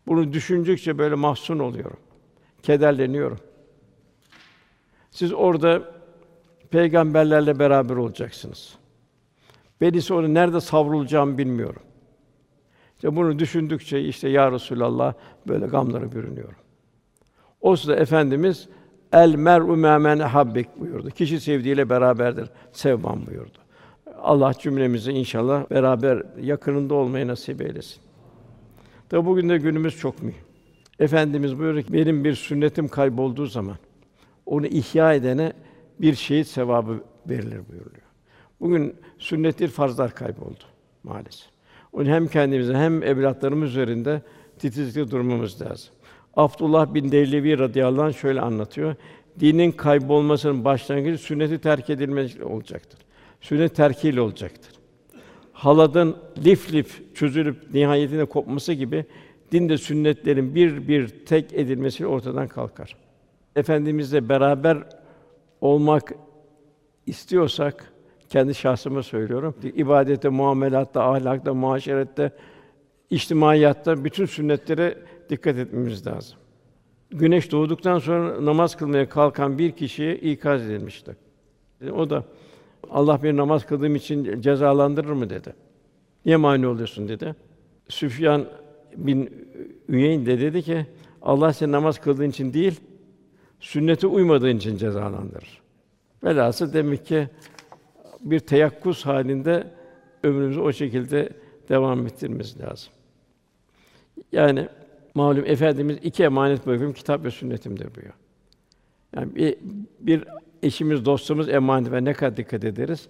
[0.08, 2.00] Bunu düşündükçe böyle mahzun oluyorum.
[2.64, 3.40] Kederleniyorum.
[5.12, 5.82] Siz orada
[6.70, 8.76] peygamberlerle beraber olacaksınız.
[9.82, 11.82] Ben ise onu nerede savrulacağımı bilmiyorum.
[12.96, 15.14] İşte bunu düşündükçe işte ya Resulallah
[15.48, 16.56] böyle gamlara bürünüyorum.
[17.62, 18.70] O sırada efendimiz
[19.14, 21.10] el mer'u men habbek buyurdu.
[21.10, 22.50] Kişi sevdiğiyle beraberdir.
[22.72, 23.65] Sevmem buyurdu.
[24.26, 28.02] Allah cümlemizi inşallah beraber yakınında olmayı nasip eylesin.
[29.10, 30.42] Tabi bugün de günümüz çok mühim.
[31.00, 33.76] Efendimiz buyuruyor ki benim bir sünnetim kaybolduğu zaman
[34.46, 35.54] onu ihya edene
[36.02, 38.06] bir şehit sevabı verilir buyuruyor.
[38.60, 40.64] Bugün sünnettir farzlar kayboldu
[41.04, 41.50] maalesef.
[41.94, 44.22] Onun hem kendimize hem evlatlarımız üzerinde
[44.60, 45.94] titizlikle durmamız lazım.
[46.36, 48.96] Abdullah bin Devlevi radıyallahu anh şöyle anlatıyor.
[49.40, 53.00] Dinin kaybolmasının başlangıcı sünneti terk edilmesi olacaktır.
[53.46, 54.72] Sünnet terkiyle olacaktır.
[55.54, 59.06] Haladın lif lif çözülüp nihayetinde kopması gibi
[59.52, 62.96] din de sünnetlerin bir bir tek edilmesi ortadan kalkar.
[63.56, 64.78] Efendimizle beraber
[65.62, 66.14] olmak
[67.06, 67.94] istiyorsak
[68.30, 69.56] kendi şahsıma söylüyorum.
[69.64, 72.32] İbadette, muamelatta, ahlakta, muaşerette,
[73.10, 74.98] içtimaiyatta bütün sünnetlere
[75.30, 76.38] dikkat etmemiz lazım.
[77.12, 81.16] Güneş doğduktan sonra namaz kılmaya kalkan bir kişiye ikaz edilmişti.
[81.92, 82.24] O da
[82.92, 85.54] Allah bir namaz kıldığım için cezalandırır mı dedi.
[86.26, 87.36] Niye mani oluyorsun dedi.
[87.90, 88.46] Süfyan
[88.98, 89.48] bin
[89.88, 90.86] Üyeyn de dedi ki
[91.22, 92.80] Allah seni namaz kıldığın için değil,
[93.60, 95.62] sünnete uymadığın için cezalandırır.
[96.24, 97.28] Velhasıl demek ki
[98.22, 99.68] bir teyakkuz halinde
[100.24, 101.30] ömrümüzü o şekilde
[101.70, 102.94] devam ettirmemiz lazım.
[104.32, 104.68] Yani
[105.14, 108.14] malum efendimiz iki emanet bırakıyorum kitap ve sünnetimdir buyuruyor.
[109.16, 109.56] Yani bir,
[110.00, 110.24] bir
[110.66, 113.08] eşimiz, dostumuz emanet ve ne kadar dikkat ederiz?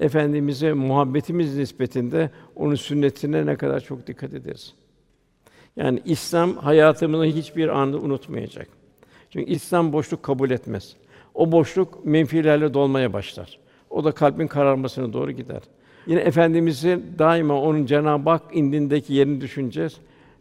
[0.00, 4.74] Efendimize muhabbetimiz nispetinde onun sünnetine ne kadar çok dikkat ederiz.
[5.76, 8.68] Yani İslam hayatımızı hiçbir anda unutmayacak.
[9.30, 10.96] Çünkü İslam boşluk kabul etmez.
[11.34, 13.58] O boşluk menfilerle dolmaya başlar.
[13.90, 15.62] O da kalbin kararmasına doğru gider.
[16.06, 19.96] Yine efendimizi daima onun Cenab-ı Hak indindeki yerini düşüneceğiz.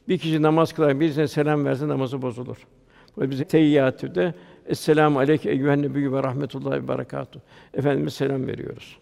[0.08, 2.58] Bir kişi namaz kılar, birisine selam verse namazı bozulur.
[3.18, 4.34] Bu bize teyyatüde
[4.66, 7.40] Esselamu aleyke eyyühen nebiyyü ve rahmetullahi ve berekatuh.
[7.74, 8.98] Efendimiz selam veriyoruz.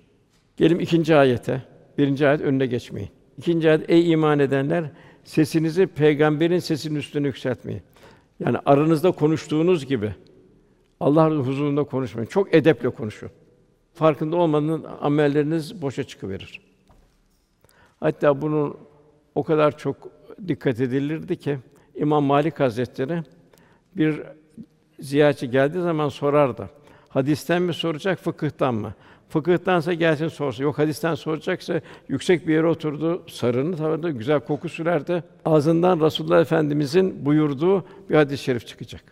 [0.57, 1.61] Gelin ikinci ayete.
[1.97, 3.09] Birinci ayet önüne geçmeyin.
[3.37, 4.85] İkinci ayet ey iman edenler
[5.23, 7.81] sesinizi peygamberin sesinin üstüne yükseltmeyin.
[8.39, 10.15] Yani aranızda konuştuğunuz gibi
[10.99, 12.27] Allah'ın huzurunda konuşmayın.
[12.27, 13.29] Çok edeple konuşun.
[13.93, 16.61] Farkında olmadan amelleriniz boşa çıkıverir.
[17.99, 18.77] Hatta bunun
[19.35, 19.95] o kadar çok
[20.47, 21.57] dikkat edilirdi ki
[21.95, 23.23] İmam Malik Hazretleri
[23.97, 24.21] bir
[24.99, 26.69] ziyaretçi geldiği zaman sorardı.
[27.09, 28.93] Hadisten mi soracak, fıkıhtan mı?
[29.29, 30.63] Fıkıhtansa gelsin sorsun.
[30.63, 35.23] Yok hadisten soracaksa yüksek bir yere oturdu, sarını tavardı, güzel koku sürerdi.
[35.45, 39.03] Ağzından Resulullah Efendimizin buyurduğu bir hadis-i şerif çıkacak.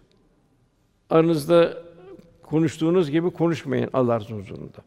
[1.09, 1.77] Aranızda
[2.43, 4.77] konuştuğunuz gibi konuşmayın Allah'ın huzurunda.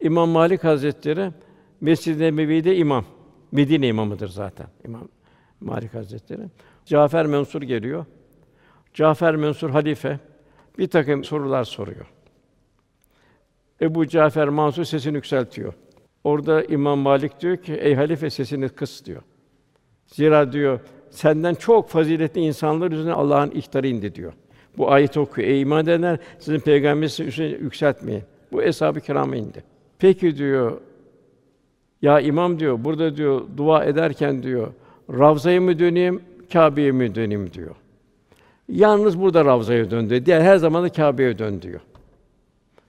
[0.00, 1.30] İmam Malik Hazretleri
[1.80, 3.04] Mescid-i Nebevi'de imam.
[3.52, 5.08] Medine imamıdır zaten İmam
[5.60, 6.42] Malik Hazretleri.
[6.84, 8.04] Cafer Mensur geliyor.
[8.94, 10.18] Cafer Mensur halife
[10.78, 12.06] bir takım sorular soruyor.
[13.80, 15.72] Ebu Cafer Mansur sesini yükseltiyor.
[16.24, 19.22] Orada İmam Malik diyor ki, ey halife sesini kıs diyor.
[20.06, 24.32] Zira diyor, senden çok faziletli insanlar üzerine Allah'ın ihtarı indi diyor.
[24.78, 25.48] Bu ayet okuyor.
[25.48, 28.22] Ey iman edenler, sizin peygamberinizi üstüne yükseltmeyin.
[28.52, 29.64] Bu eshab-ı kirama indi.
[29.98, 30.80] Peki diyor,
[32.02, 34.72] ya imam diyor, burada diyor, dua ederken diyor,
[35.10, 36.22] Ravza'ya mı döneyim,
[36.52, 37.74] Kâbe'ye mi döneyim diyor.
[38.70, 40.26] Yalnız burada Ravza'ya dön.
[40.26, 41.80] Diğer her zaman da Kâbe'ye dön diyor.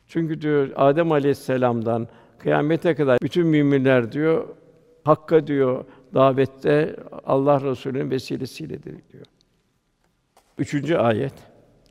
[0.07, 2.07] Çünkü diyor Adem Aleyhisselam'dan
[2.39, 4.47] kıyamete kadar bütün müminler diyor
[5.03, 9.25] Hakka diyor davette Allah Resulü'nün vesilesiyle diyor.
[10.57, 11.33] Üçüncü ayet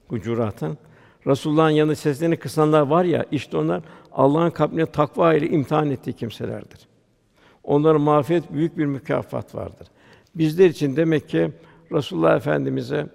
[0.09, 0.79] Hucurat'ın
[1.27, 6.89] Resulullah'ın yanında seslerini kısanlar var ya işte onlar Allah'ın kalbine takva ile imtihan ettiği kimselerdir.
[7.65, 9.89] Onların mağfiret büyük bir mükafat vardır.
[10.35, 11.51] Bizler için demek ki
[11.93, 13.07] Resulullah Efendimize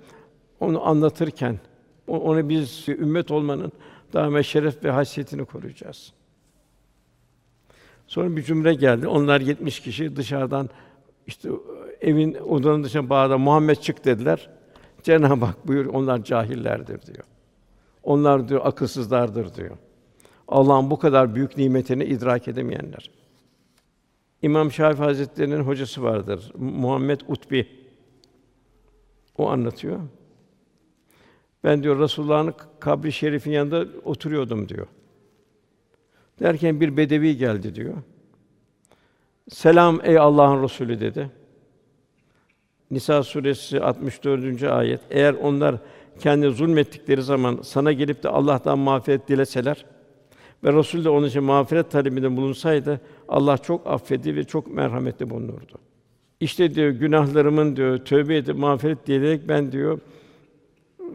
[0.60, 1.60] onu anlatırken
[2.08, 3.72] onu biz ümmet olmanın
[4.14, 6.14] daima şeref ve haysiyetini koruyacağız.
[8.08, 9.08] Sonra bir cümle geldi.
[9.08, 10.70] Onlar 70 kişi dışarıdan
[11.28, 11.50] işte
[12.02, 13.38] evin odanın dışına bağırdı.
[13.38, 14.50] Muhammed çık dediler.
[15.04, 17.24] Cenab-ı Hak buyur onlar cahillerdir diyor.
[18.04, 19.78] Onlar diyor akılsızlardır diyor.
[20.48, 23.12] Allah'ın bu kadar büyük nimetini idrak edemeyenler.
[24.42, 26.52] İmam Şafii Hazretleri'nin hocası vardır.
[26.58, 27.68] Muhammed Utbi.
[29.38, 30.00] O anlatıyor.
[31.66, 34.88] Ben diyor Resulullah'ın kabri şerifin yanında oturuyordum diyor.
[36.40, 37.94] Derken bir bedevi geldi diyor.
[39.50, 41.30] Selam ey Allah'ın Resulü dedi.
[42.92, 44.64] Nisa suresi 64.
[44.64, 45.00] ayet.
[45.10, 45.76] Eğer onlar
[46.20, 49.86] kendi zulmettikleri zaman sana gelip de Allah'tan mağfiret dileseler
[50.64, 55.78] ve Resul de onun için mağfiret talebinde bulunsaydı Allah çok affedi ve çok merhametli bulunurdu.
[56.40, 60.00] İşte diyor günahlarımın diyor tövbe edip mağfiret dileyerek ben diyor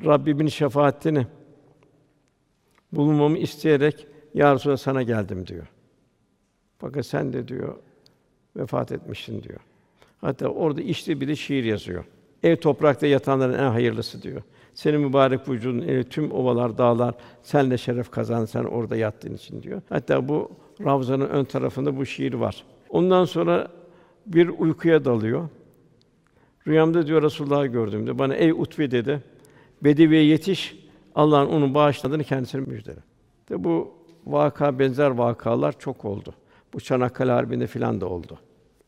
[0.05, 1.27] Rabbimin şefaatini
[2.93, 5.67] bulunmamı isteyerek ya Resulallah sana geldim diyor.
[6.79, 7.75] Fakat sen de diyor
[8.57, 9.61] vefat etmişsin diyor.
[10.21, 12.05] Hatta orada işte bir de şiir yazıyor.
[12.43, 14.43] Ev toprakta yatanların en hayırlısı diyor.
[14.75, 19.83] Senin mübarek vücudun eli tüm ovalar, dağlar senle şeref kazan sen orada yattığın için diyor.
[19.89, 20.51] Hatta bu
[20.85, 22.65] Ravza'nın ön tarafında bu şiir var.
[22.89, 23.69] Ondan sonra
[24.27, 25.49] bir uykuya dalıyor.
[26.67, 29.23] Rüyamda diyor Resulullah'ı gördüğümde bana ey Utbi dedi.
[29.85, 30.77] Bedeviye yetiş.
[31.15, 33.01] Allah'ın onu bağışladığını kendisine müjdele.
[33.49, 33.95] De bu
[34.27, 36.35] vaka benzer vakalar çok oldu.
[36.75, 38.39] Bu Çanakkale Harbi'nde filan da oldu.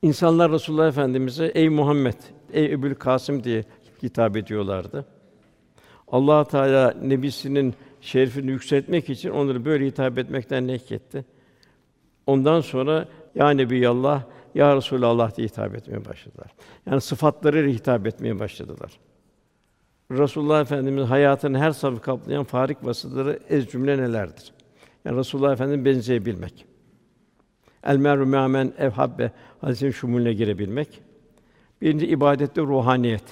[0.02, 2.18] İnsanlar Resulullah Efendimize ey Muhammed,
[2.52, 3.64] ey Ebu'l Kasım diye
[4.02, 5.06] hitap ediyorlardı.
[6.08, 11.24] Allah Teala nebisinin şerefini yükseltmek için onları böyle hitap etmekten nehyetti.
[12.26, 14.22] Ondan sonra ya Nebiyallah,
[14.54, 16.50] ya Resulallah diye hitap etmeye başladılar.
[16.86, 18.98] Yani sıfatlarıyla hitap etmeye başladılar.
[20.18, 24.52] Resulullah Efendimiz hayatının her safı kaplayan farik vasıfları ez cümle nelerdir?
[25.04, 26.66] Yani Resulullah Efendimiz benzeyebilmek.
[27.84, 31.00] El meru me'amen evhabbe hadisin şumulüne girebilmek.
[31.80, 33.24] Birinci ibadette ruhaniyet.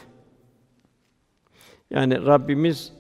[1.90, 2.92] Yani Rabbimiz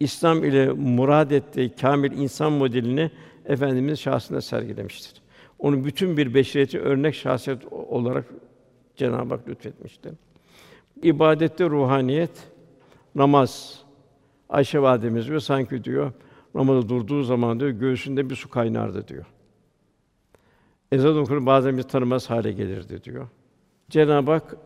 [0.00, 3.10] İslam ile murad ettiği kamil insan modelini
[3.44, 5.22] efendimiz şahsında sergilemiştir.
[5.58, 8.24] Onu bütün bir beşeriyeti örnek şahsiyet olarak
[8.96, 10.12] Cenab-ı Hak lütfetmiştir.
[11.02, 12.30] İbadette ruhaniyet,
[13.16, 13.82] namaz.
[14.48, 16.12] Ayşe validemiz diyor sanki diyor
[16.54, 19.26] namazda durduğu zaman diyor göğsünde bir su kaynardı diyor.
[20.92, 23.28] Ezan okur bazen bir tanımaz hale gelirdi diyor.
[23.90, 24.56] Cenab-ı Hak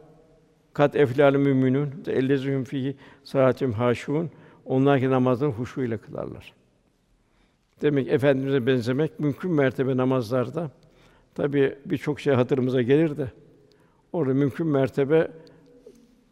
[0.73, 4.31] kat eflal müminun ellezihum fihi saatim haşun
[4.65, 6.53] onlar ki namazını huşu ile kılarlar.
[7.83, 10.71] Demek ki efendimize benzemek mümkün mertebe namazlarda
[11.35, 13.33] tabi birçok şey hatırımıza gelir de
[14.13, 15.31] orada mümkün mertebe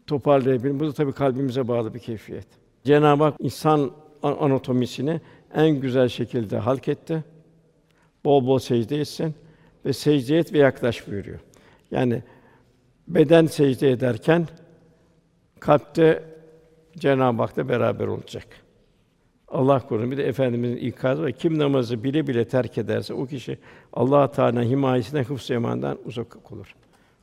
[0.09, 0.81] toparlayabilmek.
[0.81, 2.47] Bu da tabii kalbimize bağlı bir keyfiyet.
[2.85, 3.90] Cenab-ı Hak insan
[4.23, 5.21] anatomisini
[5.55, 7.25] en güzel şekilde halketti.
[8.25, 9.35] Bol bol secde etsin
[9.85, 11.38] ve secde et ve yaklaş buyuruyor.
[11.90, 12.23] Yani
[13.09, 14.49] beden secde ederken
[15.61, 16.25] kalpte
[16.99, 18.47] Cenab-ı Hak'la beraber olacak.
[19.49, 20.11] Allah korusun.
[20.11, 21.33] Bir de efendimizin ikazı var.
[21.33, 23.59] Kim namazı bile bile terk ederse o kişi
[23.92, 26.75] Allah Teala himayesinden hıfz emandan uzak olur.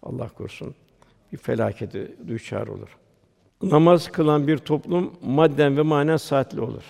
[0.03, 0.75] Allah korusun.
[1.37, 2.97] Felakete düşer olur.
[3.61, 6.83] Namaz kılan bir toplum madden ve manen saatli olur.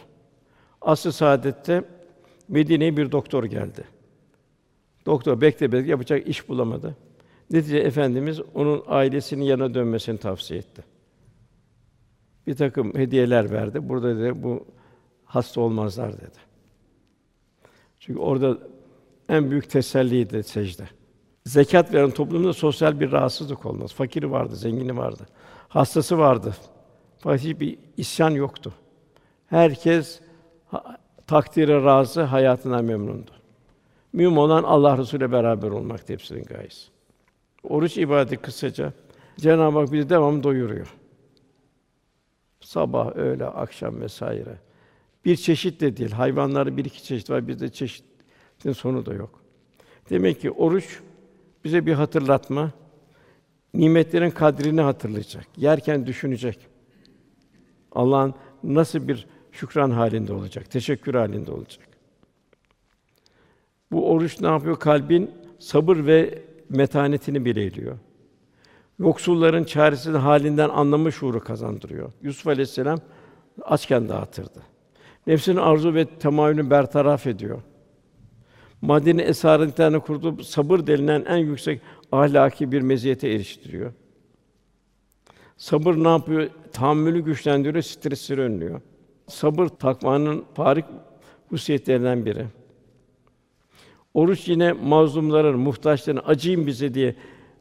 [0.81, 1.83] Asr-ı Saadet'te
[2.47, 3.83] Medine'ye bir doktor geldi.
[5.05, 6.95] Doktor bekle bekle yapacak iş bulamadı.
[7.51, 10.83] Netice efendimiz onun ailesinin yanına dönmesini tavsiye etti.
[12.47, 13.89] Bir takım hediyeler verdi.
[13.89, 14.65] Burada dedi bu
[15.25, 16.39] hasta olmazlar dedi.
[17.99, 18.57] Çünkü orada
[19.29, 20.83] en büyük teselliydi secde.
[21.45, 23.93] Zekat veren toplumda sosyal bir rahatsızlık olmaz.
[23.93, 25.25] Fakiri vardı, zengini vardı.
[25.67, 26.55] Hastası vardı.
[27.17, 28.73] Fakat hiçbir isyan yoktu.
[29.47, 30.19] Herkes
[31.27, 33.31] takdire razı, hayatından memnundu.
[34.13, 36.87] Mühim olan Allah Resulü'yle beraber olmak hepsinin gayesi.
[37.63, 38.93] Oruç ibadeti kısaca
[39.37, 40.93] Cenab-ı Hak bizi devam doyuruyor.
[42.61, 44.59] Sabah, öğle, akşam vesaire.
[45.25, 46.11] Bir çeşit de değil.
[46.11, 47.47] Hayvanları bir iki çeşit var.
[47.47, 49.41] Bizde çeşitin sonu da yok.
[50.09, 50.99] Demek ki oruç
[51.65, 52.71] bize bir hatırlatma.
[53.73, 55.47] Nimetlerin kadrini hatırlayacak.
[55.57, 56.59] Yerken düşünecek.
[57.91, 61.87] Allah'ın nasıl bir şükran halinde olacak, teşekkür halinde olacak.
[63.91, 64.79] Bu oruç ne yapıyor?
[64.79, 67.97] Kalbin sabır ve metanetini bileliyor.
[68.99, 72.11] Yoksulların çaresiz halinden anlamı şuuru kazandırıyor.
[72.21, 72.99] Yusuf Aleyhisselam
[73.61, 74.61] açken dağıtırdı.
[75.27, 77.61] Nefsinin arzu ve temayülünü bertaraf ediyor.
[78.81, 83.93] Madeni esaretlerini kurduğu sabır denilen en yüksek ahlaki bir meziyete eriştiriyor.
[85.57, 86.49] Sabır ne yapıyor?
[86.73, 88.81] Tahammülü güçlendiriyor, stresleri önlüyor.
[89.27, 90.85] Sabır takvanın farik
[91.49, 92.45] hususiyetlerinden biri.
[94.13, 97.15] Oruç yine mazlumların, muhtaçların acıyın bize diye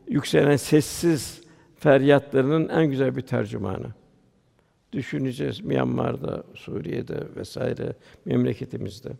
[0.09, 1.42] yükselen sessiz
[1.77, 3.87] feryatlarının en güzel bir tercümanı.
[4.92, 9.11] Düşüneceğiz Myanmar'da, Suriye'de vesaire memleketimizde.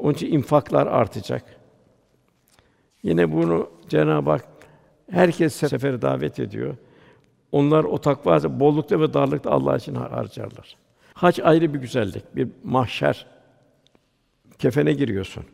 [0.00, 1.44] Onun için infaklar artacak.
[3.02, 4.44] Yine bunu Cenab-ı Hak
[5.10, 6.76] herkes sefere davet ediyor.
[7.52, 10.76] Onlar o takva bollukta ve darlıkta Allah için harcarlar.
[11.14, 13.26] Hac ayrı bir güzellik, bir mahşer.
[14.58, 15.44] Kefene giriyorsun.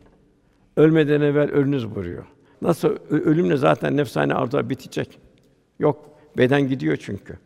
[0.76, 2.26] Ölmeden evvel ölünüz buyuruyor.
[2.62, 5.18] Nasıl ölümle zaten nefsane arzular bitecek.
[5.78, 7.38] Yok, beden gidiyor çünkü.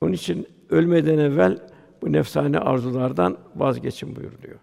[0.00, 1.58] Onun için ölmeden evvel
[2.02, 4.58] bu nefsane arzulardan vazgeçin buyuruyor.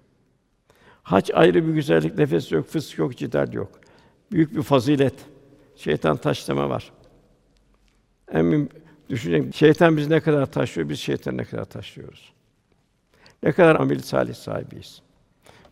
[1.10, 3.72] Hac ayrı bir güzellik, nefes yok, fısk yok, cidal yok.
[4.32, 5.14] Büyük bir fazilet.
[5.76, 6.92] Şeytan taşlama var.
[8.32, 8.70] En
[9.10, 12.34] düşünün, şeytan bizi ne kadar taşlıyor, biz şeytan ne kadar taşlıyoruz.
[13.44, 15.02] Ne kadar amel salih sahibiyiz.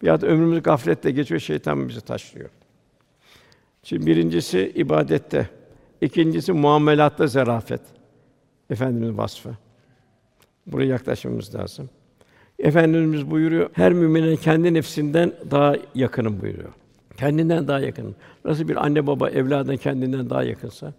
[0.02, 2.50] Ya da ömrümüz gaflette geçiyor, şeytan bizi taşlıyor.
[3.84, 5.50] Şimdi birincisi ibadette,
[6.02, 7.82] ikincisi muamelatta zarafet.
[8.69, 9.58] Efendimiz vasfı.
[10.67, 11.89] Buraya yaklaşmamız lazım.
[12.60, 16.70] Efendimiz buyuruyor, her mümine kendi nefsinden daha yakınım buyuruyor.
[17.17, 18.15] Kendinden daha yakın.
[18.46, 20.93] Nasıl bir anne baba evladına kendinden daha yakınsa,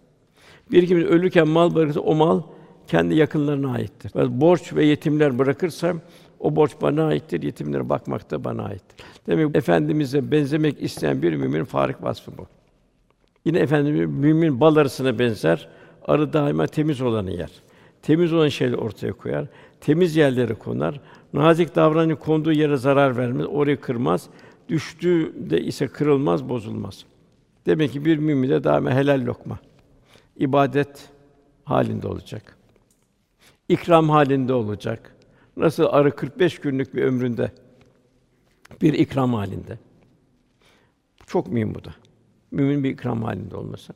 [0.71, 2.41] bir kimse ölürken mal bırakırsa o mal
[2.87, 4.11] kendi yakınlarına aittir.
[4.15, 5.93] Borç ve yetimler bırakırsa
[6.39, 9.05] o borç bana aittir, yetimlere bakmak da bana aittir.
[9.27, 12.47] Demek efendimize benzemek isteyen bir müminin farik vasfı bu.
[13.45, 15.67] Yine efendimiz mümin bal arısına benzer.
[16.05, 17.49] Arı daima temiz olanı yer.
[18.01, 19.45] Temiz olan şeyleri ortaya koyar.
[19.81, 20.99] Temiz yerlere konar.
[21.33, 24.29] Nazik davranı konduğu yere zarar vermez, orayı kırmaz.
[24.69, 27.05] Düştüğünde ise kırılmaz, bozulmaz.
[27.65, 29.59] Demek ki bir mümin de daima helal lokma.
[30.35, 31.09] ibadet
[31.63, 32.57] halinde olacak.
[33.69, 35.15] İkram halinde olacak.
[35.57, 37.51] Nasıl arı 45 günlük bir ömründe
[38.81, 39.79] bir ikram halinde.
[41.27, 41.95] Çok mühim bu da.
[42.51, 43.93] Mümin bir ikram halinde olması.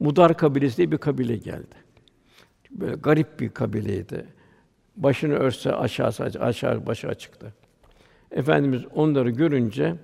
[0.00, 1.74] Mudar kabilesi diye bir kabile geldi.
[2.70, 4.26] Böyle garip bir kabileydi.
[4.96, 7.54] Başını örse aşağısı aşağı başı açıktı.
[8.30, 9.94] Efendimiz onları görünce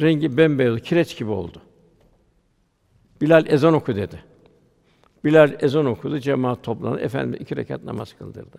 [0.00, 1.62] rengi bembeyaz, kireç gibi oldu.
[3.20, 4.22] Bilal ezan oku dedi.
[5.24, 7.00] Bilal ezan okudu, cemaat toplandı.
[7.00, 8.58] Efendimiz iki rekat namaz kıldırdı.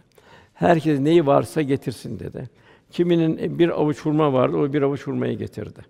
[0.54, 2.50] Herkes neyi varsa getirsin dedi.
[2.92, 5.82] Kiminin bir avuç hurma vardı, o bir avuç hurmayı getirdi.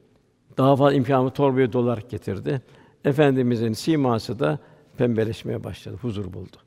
[0.58, 2.62] Daha fazla imkanı torbaya dolarak getirdi.
[3.06, 4.60] Efendimizin siması da
[4.97, 6.58] pembeleşmeye başladı, huzur buldu.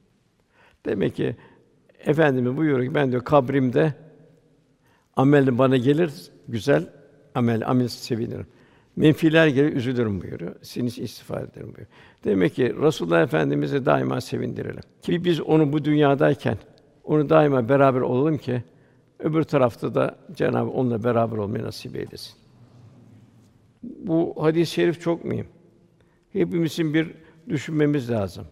[0.87, 1.37] Demek ki
[2.07, 3.95] Efendimiz buyuruyor ki ben diyor kabrimde
[5.17, 6.13] amel bana gelir
[6.49, 6.87] güzel
[7.35, 8.47] amel amel sevinirim.
[8.97, 10.55] Menfiler gelir üzülürüm buyuruyor.
[10.63, 11.89] Sizin için istiğfar ederim buyuruyor.
[12.25, 14.83] Demek ki Resulullah Efendimizi daima sevindirelim.
[15.03, 16.59] Ki biz onu bu dünyadayken
[17.05, 18.63] onu daima beraber olalım ki
[19.19, 22.35] Öbür tarafta da Cenab-ı onunla beraber olmayı nasip eylesin.
[23.83, 25.47] Bu hadis-i şerif çok mühim.
[26.33, 27.15] Hepimizin bir
[27.49, 28.47] düşünmemiz lazım.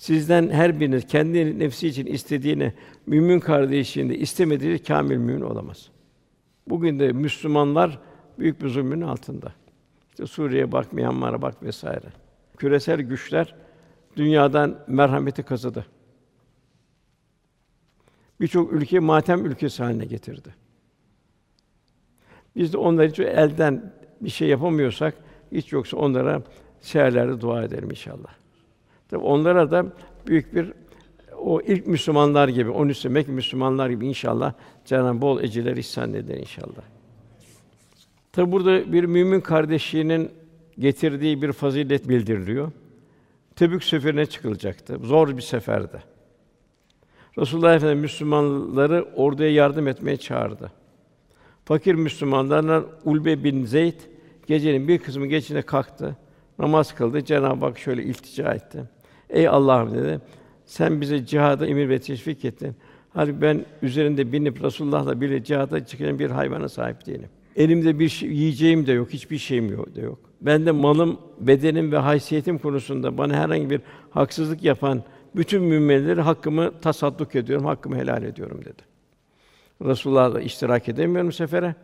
[0.00, 2.72] Sizden her biriniz kendi nefsi için istediğini
[3.06, 5.90] mümin kardeşinde istemediği kamil mümin olamaz.
[6.66, 7.98] Bugün de Müslümanlar
[8.38, 9.52] büyük bir zulmün altında.
[10.10, 12.06] İşte Suriye'ye bak, Myanmar'a bak vesaire.
[12.56, 13.54] Küresel güçler
[14.16, 15.86] dünyadan merhameti kazıdı.
[18.40, 20.54] Birçok ülke matem ülkesi haline getirdi.
[22.56, 25.14] Biz de onlar için elden bir şey yapamıyorsak
[25.52, 26.42] hiç yoksa onlara
[26.80, 28.39] seherlerde dua edelim inşallah.
[29.10, 29.86] Tabi onlara da
[30.26, 30.72] büyük bir
[31.38, 34.52] o ilk Müslümanlar gibi, 13 Mekke Müslümanlar gibi inşallah
[34.84, 36.82] Cenab-ı bol ecirler ihsan eder inşallah.
[38.32, 40.30] Tabi burada bir mümin kardeşliğinin
[40.78, 42.72] getirdiği bir fazilet bildiriliyor.
[43.56, 44.98] Tebük seferine çıkılacaktı.
[45.02, 46.02] Zor bir seferde.
[47.38, 50.72] Resulullah Efendimiz Müslümanları orduya yardım etmeye çağırdı.
[51.64, 54.00] Fakir Müslümanlardan Ulbe bin Zeyd
[54.46, 56.16] gecenin bir kısmı geçine kalktı.
[56.58, 57.24] Namaz kıldı.
[57.24, 58.84] Cenab-ı Hak şöyle iltica etti.
[59.30, 60.20] Ey Allah'ım dedi.
[60.66, 62.76] Sen bize cihada emir ve teşvik ettin.
[63.14, 67.28] Halbuki ben üzerinde binip Resulullah'la bile cihada çıkan bir hayvana sahip değilim.
[67.56, 70.18] Elimde bir şey, yiyeceğim de yok, hiçbir şeyim yok da yok.
[70.40, 75.02] Ben de malım, bedenim ve haysiyetim konusunda bana herhangi bir haksızlık yapan
[75.36, 78.82] bütün müminleri hakkımı tasadduk ediyorum, hakkımı helal ediyorum dedi.
[79.84, 81.74] Resulullah'la iştirak edemiyorum sefere.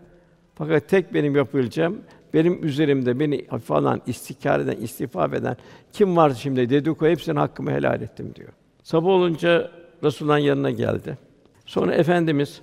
[0.55, 1.99] Fakat tek benim yapılacağım,
[2.37, 5.57] benim üzerimde beni hafife alan, istikrar eden, istifaf eden
[5.93, 8.49] kim var şimdi dedikodu hepsinin hakkımı helal ettim diyor.
[8.83, 9.71] Sabah olunca
[10.05, 11.19] Resulullah'ın yanına geldi.
[11.67, 12.61] Sonra efendimiz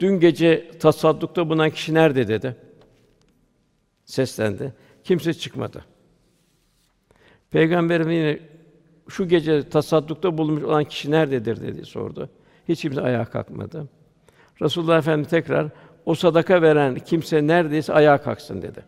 [0.00, 2.56] dün gece tasaddukta bulunan kişi nerede dedi.
[4.04, 4.72] Seslendi.
[5.04, 5.84] Kimse çıkmadı.
[7.50, 8.38] Peygamberimiz yine
[9.08, 12.30] şu gece tasaddukta bulunmuş olan kişi nerededir dedi sordu.
[12.68, 13.88] Hiç kimse ayağa kalkmadı.
[14.62, 15.68] Resulullah Efendimiz tekrar
[16.06, 18.84] o sadaka veren kimse neredeyse ayağa kalksın dedi.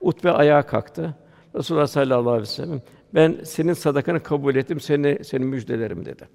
[0.00, 1.14] Utbe ayağa kalktı.
[1.54, 2.80] Resulullah sallallahu aleyhi ve sellem
[3.14, 6.28] ben senin sadakanı kabul ettim, seni seni müjdelerim dedi.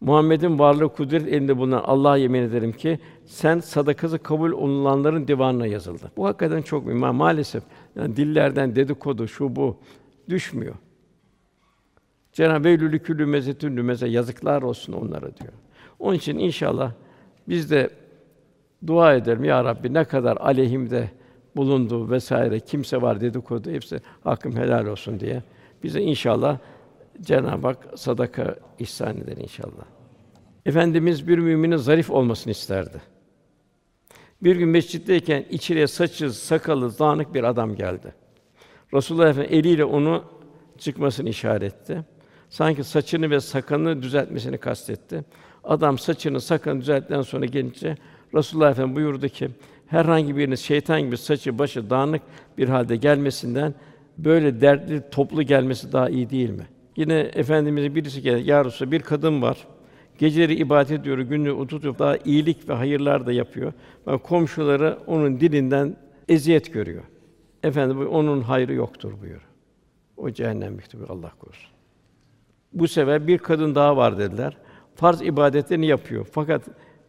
[0.00, 6.12] Muhammed'in varlığı kudret elinde bulunan Allah'a yemin ederim ki sen sadakası kabul olunanların divanına yazıldı.
[6.16, 6.98] Bu hakikaten çok mühim.
[6.98, 7.62] Maalesef
[7.96, 9.76] yani dillerden dedikodu şu bu
[10.28, 10.74] düşmüyor.
[12.32, 15.52] Cenab-ı Eylülü küllü mezetün yazıklar olsun onlara diyor.
[15.98, 16.92] Onun için inşallah
[17.48, 17.90] biz de
[18.86, 21.10] dua edelim ya Rabbi ne kadar aleyhimde
[21.56, 25.42] bulundu vesaire kimse var dedikodu hepsi hakkım helal olsun diye
[25.82, 26.58] bize inşallah
[27.20, 29.84] Cenab-ı Hak sadaka ihsan eder inşallah.
[30.66, 33.02] Efendimiz bir müminin zarif olmasını isterdi.
[34.42, 38.14] Bir gün mescitteyken içeriye saçı, sakalı dağınık bir adam geldi.
[38.94, 40.24] Resulullah Efendimiz eliyle onu
[40.78, 42.04] çıkmasını işaret etti.
[42.50, 45.24] Sanki saçını ve sakalını düzeltmesini kastetti.
[45.64, 47.96] Adam saçını, sakalını düzelttikten sonra gelince
[48.34, 49.48] Resulullah Efendimiz buyurdu ki
[49.86, 52.22] herhangi biriniz şeytan gibi saçı başı dağınık
[52.58, 53.74] bir halde gelmesinden
[54.18, 56.66] böyle dertli toplu gelmesi daha iyi değil mi?
[56.96, 58.50] Yine efendimizin birisi geldi.
[58.50, 59.58] Ya Resulallah, bir kadın var.
[60.18, 63.72] Geceleri ibadet ediyor, günü tutuyor, daha iyilik ve hayırlar da yapıyor.
[64.06, 65.96] Bak komşuları onun dilinden
[66.28, 67.04] eziyet görüyor.
[67.62, 69.40] Efendim onun hayrı yoktur buyur.
[70.16, 71.70] O cehennemliktir Allah korusun.
[72.72, 74.56] Bu sefer bir kadın daha var dediler.
[74.94, 76.26] Farz ibadetlerini yapıyor.
[76.32, 76.62] Fakat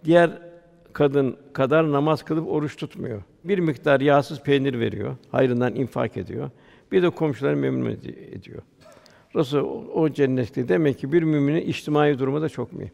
[0.06, 0.49] diğer
[0.94, 3.22] kadın kadar namaz kılıp oruç tutmuyor.
[3.44, 6.50] Bir miktar yağsız peynir veriyor, hayrından infak ediyor.
[6.92, 7.98] Bir de komşuları memnun
[8.32, 8.62] ediyor.
[9.36, 12.92] Resul o cennetli demek ki bir müminin içtimai durumu da çok mühim.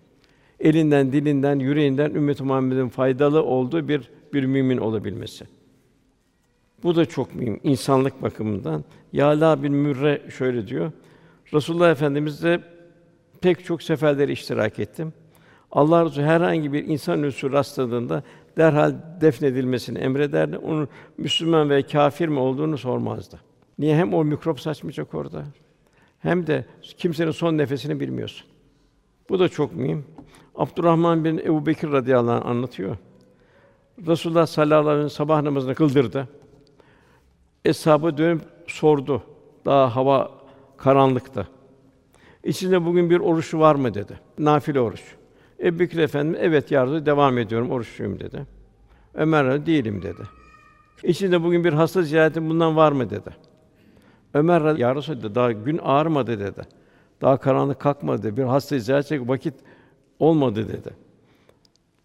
[0.60, 5.46] Elinden, dilinden, yüreğinden ümmet Muhammed'in faydalı olduğu bir bir mümin olabilmesi.
[6.84, 8.84] Bu da çok mühim insanlık bakımından.
[9.14, 10.92] Yâlâ bin Mürre şöyle diyor.
[11.54, 12.62] Resulullah Efendimiz de
[13.42, 15.14] pek çok seferlere iştirak ettim.
[15.76, 18.24] Allah Resulü herhangi bir insan ölüsü rastladığında
[18.58, 20.58] derhal defnedilmesini emrederdi.
[20.58, 23.40] Onun Müslüman ve kâfir mi olduğunu sormazdı.
[23.80, 25.44] Niye hem o mikrop saçmayacak orada
[26.20, 26.66] hem de
[26.98, 28.48] kimsenin son nefesini bilmiyorsun.
[29.30, 30.06] Bu da çok mühim.
[30.56, 32.98] Abdurrahman bin Ebu Bekir radıyallahu anh anlatıyor.
[34.08, 36.28] Resulullah sallallahu aleyhi ve sellem sabah namazını kıldırdı.
[37.66, 39.24] Eshabı dönüp sordu.
[39.66, 40.32] Daha hava
[40.78, 41.48] karanlıktı.
[42.44, 44.20] İçinde bugün bir oruçlu var mı dedi.
[44.40, 45.15] Nafile oruç.
[45.64, 48.46] Ebu Bekir Efendim, evet ya devam ediyorum, oruçluyum dedi.
[49.14, 50.22] Ömer değilim dedi.
[51.04, 53.30] İçinde bugün bir hasta ziyareti bundan var mı dedi.
[54.34, 56.62] Ömer ya Resulallah, daha gün ağarmadı dedi.
[57.22, 58.38] Daha karanlık kalkmadı.
[58.38, 59.54] Bir hasta ziyaret edecek vakit
[60.20, 60.90] olmadı dedi.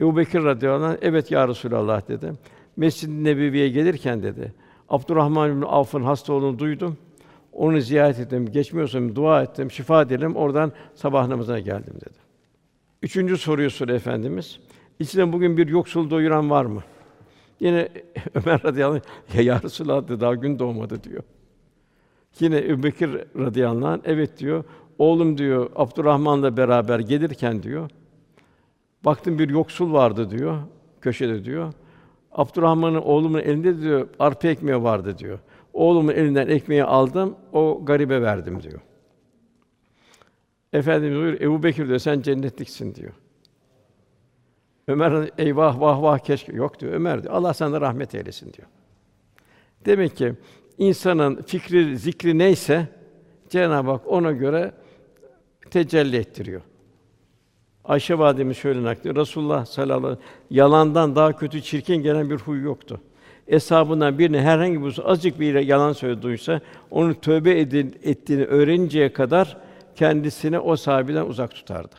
[0.00, 2.32] Ebu Bekir radıyallahu anh, evet ya Resulallah dedi.
[2.76, 4.52] Mescid-i Nebevi'ye gelirken dedi.
[4.88, 6.96] Abdurrahman bin Avf'ın hasta olduğunu duydum.
[7.52, 8.46] Onu ziyaret ettim.
[8.46, 10.36] Geçmiyorsam dua ettim, şifa dilerim.
[10.36, 12.19] Oradan sabah namazına geldim dedi.
[13.02, 14.60] Üçüncü soruyu soruyor efendimiz.
[14.98, 16.82] İçinde bugün bir yoksul doyuran var mı?
[17.60, 17.88] Yine
[18.34, 21.22] Ömer radıyallahu anh, ya, ya Resulallah daha gün doğmadı diyor.
[22.40, 24.64] Yine Ebubekir radıyallahu anh, evet diyor,
[24.98, 27.90] oğlum diyor, Abdurrahman'la beraber gelirken diyor,
[29.04, 30.58] baktım bir yoksul vardı diyor,
[31.00, 31.72] köşede diyor.
[32.32, 35.38] Abdurrahman'ın oğlumun elinde diyor, arpa ekmeği vardı diyor.
[35.72, 38.80] Oğlumun elinden ekmeği aldım, o garibe verdim diyor.
[40.72, 43.12] Efendimiz buyur, Ebu Bekir diyor, sen cennetliksin diyor.
[44.88, 46.92] Ömer eyvah vah vah keşke yok diyor.
[46.92, 47.34] Ömer diyor.
[47.34, 48.68] Allah sana rahmet eylesin diyor.
[49.86, 50.34] Demek ki
[50.78, 52.88] insanın fikri, zikri neyse
[53.48, 54.72] Cenab-ı Hak ona göre
[55.70, 56.60] tecelli ettiriyor.
[57.84, 59.16] Ayşe validemiz şöyle naklediyor.
[59.16, 63.00] Resulullah sallallahu aleyhi ve sellem yalandan daha kötü çirkin gelen bir huy yoktu.
[63.48, 66.60] Eshabından birine herhangi bir azıcık bir yalan söyledi
[66.90, 69.56] onu tövbe edin, ettiğini öğreninceye kadar
[70.00, 71.94] kendisini o sahabeden uzak tutardı.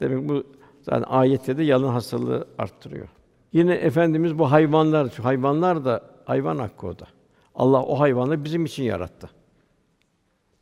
[0.00, 0.44] Demek bu
[0.82, 3.08] zaten ayette de yalan hastalığı arttırıyor.
[3.52, 7.06] Yine efendimiz bu hayvanlar, şu hayvanlar da hayvan hakkı o da.
[7.54, 9.30] Allah o hayvanı bizim için yarattı.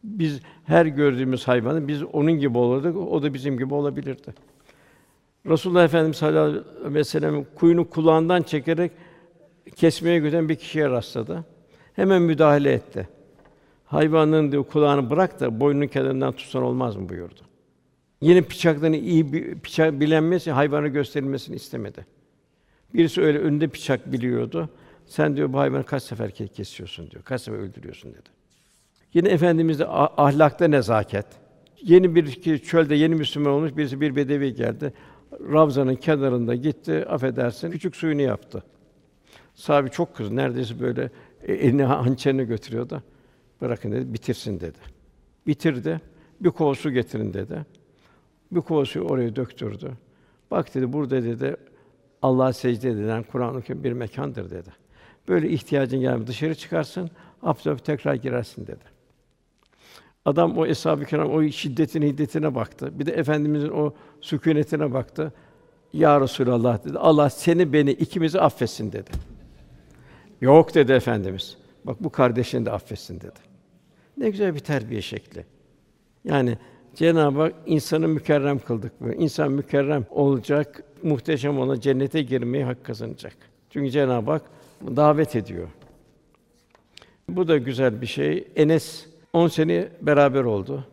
[0.04, 4.34] Biz her gördüğümüz hayvanı biz onun gibi olurduk, o da bizim gibi olabilirdi.
[5.46, 8.92] Resulullah Efendimiz sallallahu aleyhi ve sellem kuyunu kulağından çekerek
[9.76, 11.44] kesmeye giden bir kişiye rastladı.
[11.92, 13.08] Hemen müdahale etti.
[13.90, 17.40] Hayvanın diyor kulağını bırak da boynunun kenarından tutsan olmaz mı buyurdu.
[18.20, 19.32] Yine bıçaklarını iyi
[19.64, 22.06] bıçak bilenmesi hayvanı gösterilmesini istemedi.
[22.94, 24.68] Birisi öyle önünde bıçak biliyordu.
[25.06, 27.22] Sen diyor bu hayvanı kaç sefer kesiyorsun diyor.
[27.22, 28.28] Kaç sefer öldürüyorsun dedi.
[29.14, 31.26] Yine efendimizde ahlakta nezaket.
[31.82, 34.92] Yeni bir ki çölde yeni Müslüman olmuş birisi bir bedevi geldi.
[35.52, 38.62] Ravzanın kenarında gitti, affedersin, küçük suyunu yaptı.
[39.54, 40.36] Sahibi çok kızdı.
[40.36, 41.10] Neredeyse böyle
[41.42, 43.02] e, elini hançerini götürüyordu.
[43.60, 44.78] Bırakın dedi, bitirsin dedi.
[45.46, 46.00] Bitirdi.
[46.40, 47.66] Bir kova su getirin dedi.
[48.52, 49.92] Bir kova suyu oraya döktürdü.
[50.50, 51.56] Bak dedi, burada dedi,
[52.22, 54.70] Allah'a secde edilen Kur'an-ı bir mekandır dedi.
[55.28, 57.10] Böyle ihtiyacın gelme dışarı çıkarsın,
[57.42, 58.84] abdest tekrar girersin dedi.
[60.24, 62.98] Adam o eshab-ı kiram o şiddetine, hiddetine baktı.
[62.98, 65.32] Bir de efendimizin o sükûnetine baktı.
[65.92, 66.98] Ya Resulallah dedi.
[66.98, 69.10] Allah seni beni ikimizi affetsin dedi.
[70.40, 71.56] Yok dedi efendimiz.
[71.84, 73.49] Bak bu kardeşini de affetsin dedi.
[74.20, 75.44] Ne güzel bir terbiye şekli.
[76.24, 76.58] Yani
[76.94, 79.16] Cenab-ı Hak insanı mükerrem kıldık böyle.
[79.16, 83.36] İnsan mükerrem olacak, muhteşem ona cennete girmeyi hak kazanacak.
[83.70, 84.42] Çünkü Cenab-ı Hak
[84.96, 85.68] davet ediyor.
[87.28, 88.48] Bu da güzel bir şey.
[88.56, 90.86] Enes 10 sene beraber oldu.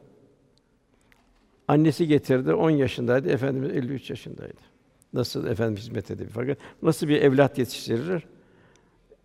[1.67, 4.61] Annesi getirdi, 10 yaşındaydı, Efendimiz 53 yaşındaydı.
[5.13, 6.33] Nasıl Efendimiz hizmet edebilir?
[6.33, 8.23] Fakat nasıl bir evlat yetiştirir?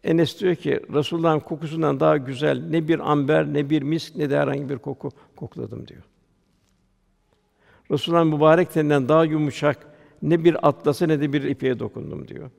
[0.05, 4.39] Enes diyor ki Resulullah'ın kokusundan daha güzel ne bir amber, ne bir misk, ne de
[4.39, 6.03] herhangi bir koku kokladım diyor.
[7.91, 9.87] Resulullah'ın mübarek teninden daha yumuşak
[10.23, 12.51] ne bir atlası ne de bir ipeğe dokundum diyor.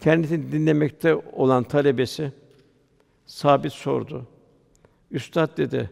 [0.00, 2.32] Kendisini dinlemekte olan talebesi
[3.26, 4.26] sabit sordu.
[5.10, 5.90] Üstad dedi,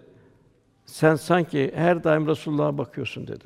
[0.87, 3.45] sen sanki her daim Resulullah'a bakıyorsun dedi.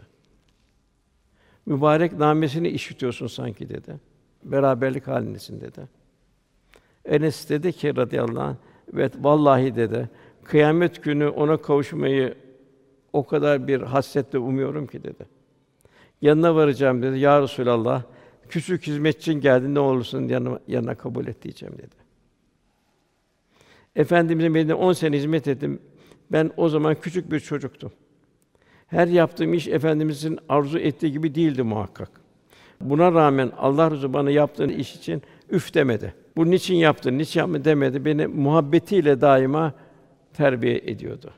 [1.67, 4.01] Mübarek namesini işitiyorsun sanki dedi.
[4.45, 5.98] Beraberlik halindesin dedi.
[7.09, 8.57] Enes dedi ki radıyallahu anh,
[8.95, 10.11] evet vallahi dedi,
[10.45, 12.35] kıyamet günü ona kavuşmayı
[13.13, 15.27] o kadar bir hasretle umuyorum ki dedi.
[16.23, 17.19] Yanına varacağım dedi.
[17.19, 18.03] Ya Resulallah,
[18.49, 21.97] küçük hizmetçin geldi ne olursun yanına, yanına kabul et diyeceğim dedi.
[23.97, 25.81] Efendimizin benimle 10 sene hizmet ettim.
[26.33, 27.93] Ben o zaman küçük bir çocuktum.
[28.87, 32.11] Her yaptığım iş efendimizin arzu ettiği gibi değildi muhakkak.
[32.81, 36.15] Buna rağmen Allah Resulü bana yaptığın iş için üf demedi.
[36.39, 38.05] Bu niçin yaptın, niçin yapma demedi.
[38.05, 39.73] Beni muhabbetiyle daima
[40.33, 41.31] terbiye ediyordu.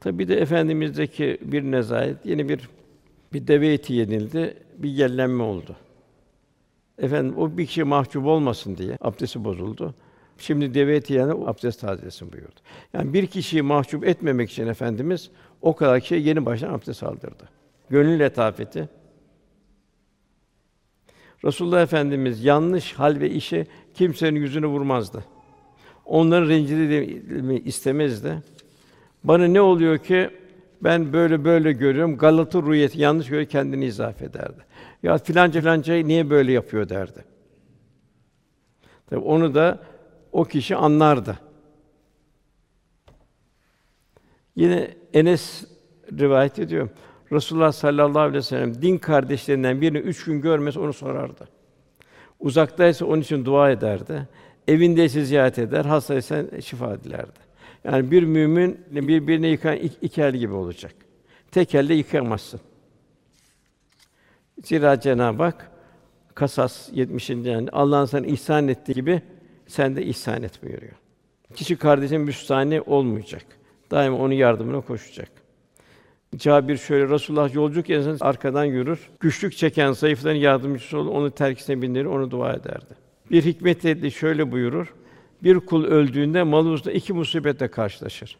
[0.00, 2.68] Tabi de efendimizdeki bir nezahet yeni bir
[3.32, 5.76] bir deve eti yenildi, bir yellenme oldu.
[6.98, 9.94] Efendim o bir kişi mahcup olmasın diye abdesti bozuldu.
[10.38, 12.60] Şimdi deve eti yani abdest tazelesin buyurdu.
[12.92, 15.30] Yani bir kişiyi mahcup etmemek için efendimiz
[15.62, 17.48] o kadar kişiye yeni baştan abdest aldırdı.
[17.90, 18.88] Gönül letafeti.
[21.44, 25.24] Resulullah Efendimiz yanlış hal ve işe kimsenin yüzünü vurmazdı.
[26.04, 27.06] Onların rencide
[27.60, 28.42] istemezdi.
[29.24, 30.30] Bana ne oluyor ki
[30.80, 32.18] ben böyle böyle görüyorum.
[32.18, 34.64] Galata rüyeti yanlış görüyor kendini izaf ederdi.
[35.02, 37.24] Ya filanca filanca niye böyle yapıyor derdi.
[39.06, 39.80] Tabi onu da
[40.32, 41.38] o kişi anlardı.
[44.56, 45.64] Yine Enes
[46.18, 46.88] rivayet ediyor.
[47.32, 51.48] Resulullah sallallahu aleyhi ve sellem din kardeşlerinden birini üç gün görmez onu sorardı.
[52.40, 54.28] Uzaktaysa onun için dua ederdi.
[54.68, 57.46] Evindeyse ziyaret eder, hastaysa şifa dilerdi.
[57.84, 60.94] Yani bir mümin birbirini yıkan iki, iki el gibi olacak.
[61.50, 62.60] Tek elle yıkamazsın.
[64.64, 65.70] Zira Cenab-ı Hak
[66.34, 67.30] Kasas 70.
[67.30, 69.22] yani Allah'ın sana ihsan ettiği gibi
[69.66, 70.92] sen de ihsan et buyuruyor.
[71.54, 73.44] Kişi kardeşine müstahane olmayacak.
[73.90, 75.45] Daima onun yardımına koşacak.
[76.36, 78.98] Cabir şöyle Resulullah yolculuk esnasında arkadan yürür.
[79.20, 81.10] Güçlük çeken zayıfların yardımcısı olur.
[81.10, 82.94] Onu terkisine bindirir, onu dua ederdi.
[83.30, 84.94] Bir hikmetle şöyle buyurur.
[85.42, 88.36] Bir kul öldüğünde malı uzda iki musibetle karşılaşır.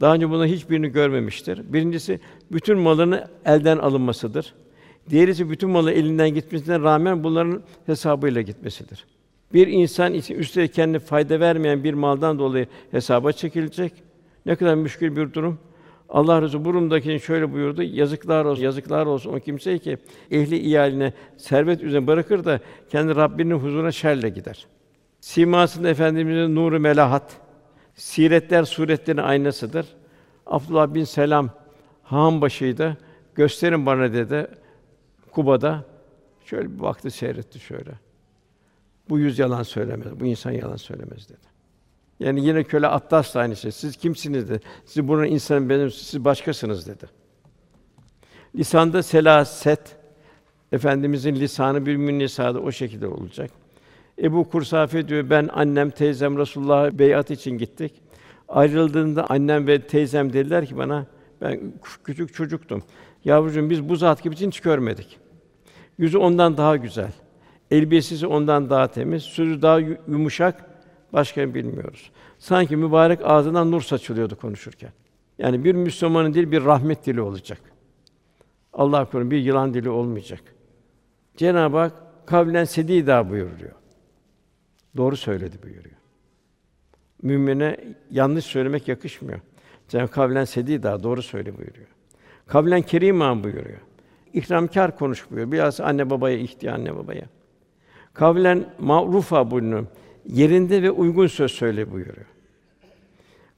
[0.00, 1.72] Daha önce buna hiçbirini görmemiştir.
[1.72, 2.20] Birincisi
[2.52, 4.54] bütün malının elden alınmasıdır.
[5.10, 9.04] Diğerisi bütün malı elinden gitmesine rağmen bunların hesabıyla gitmesidir.
[9.52, 13.92] Bir insan için üstelik kendine fayda vermeyen bir maldan dolayı hesaba çekilecek.
[14.46, 15.58] Ne kadar müşkül bir durum.
[16.08, 19.98] Allah Resulü bu durumdakini şöyle buyurdu: Yazıklar olsun, yazıklar olsun o kimseye ki
[20.30, 24.66] ehli iyaline servet üzerine bırakır da kendi Rabbinin huzuruna şerle gider.
[25.20, 27.36] Simasında efendimizin nuru melahat,
[27.94, 29.86] siretler suretlerin aynasıdır.
[30.46, 31.50] Abdullah bin Selam
[32.02, 32.96] han başıydı.
[33.34, 34.46] Gösterin bana dedi.
[35.30, 35.84] Kuba'da
[36.44, 37.90] şöyle bir baktı seyretti şöyle.
[39.08, 41.53] Bu yüz yalan söylemez, bu insan yalan söylemez dedi.
[42.20, 43.72] Yani yine köle Attas da aynı şey.
[43.72, 44.60] Siz kimsiniz dedi.
[44.84, 47.06] Siz buranın insanı benim, siz başkasınız dedi.
[48.56, 49.96] Lisanda selaset,
[50.72, 53.50] Efendimizin lisanı bir mümin lisanı o şekilde olacak.
[54.22, 57.92] Ebu Kursafe diyor, ben annem, teyzem Resulullah'a beyat için gittik.
[58.48, 61.06] Ayrıldığında annem ve teyzem dediler ki bana,
[61.40, 61.60] ben
[62.04, 62.82] küçük çocuktum.
[63.24, 65.18] Yavrucuğum biz bu zat gibi hiç görmedik.
[65.98, 67.12] Yüzü ondan daha güzel.
[67.70, 70.73] Elbisesi ondan daha temiz, sözü daha yumuşak,
[71.14, 72.10] başka bilmiyoruz.
[72.38, 74.90] Sanki mübarek ağzından nur saçılıyordu konuşurken.
[75.38, 77.60] Yani bir Müslümanın dili bir rahmet dili olacak.
[78.72, 80.40] Allah korusun bir yılan dili olmayacak.
[81.36, 81.92] Cenab-ı Hak
[82.26, 83.72] kavlen sedîdâ buyuruyor.
[84.96, 85.96] Doğru söyledi buyuruyor.
[87.22, 87.76] Mümine
[88.10, 89.40] yanlış söylemek yakışmıyor.
[89.88, 91.88] Cenab-ı kavlen sedîdâ doğru söyle buyuruyor.
[92.46, 93.80] Kavlen kerîmâ buyuruyor.
[94.32, 95.26] İkramkar konuş.
[95.30, 97.24] Biraz anne babaya ihtiyaç anne babaya.
[98.14, 99.86] Kavlen ma'rufa buyuruyor.
[100.28, 102.26] Yerinde ve uygun söz söyle buyuruyor.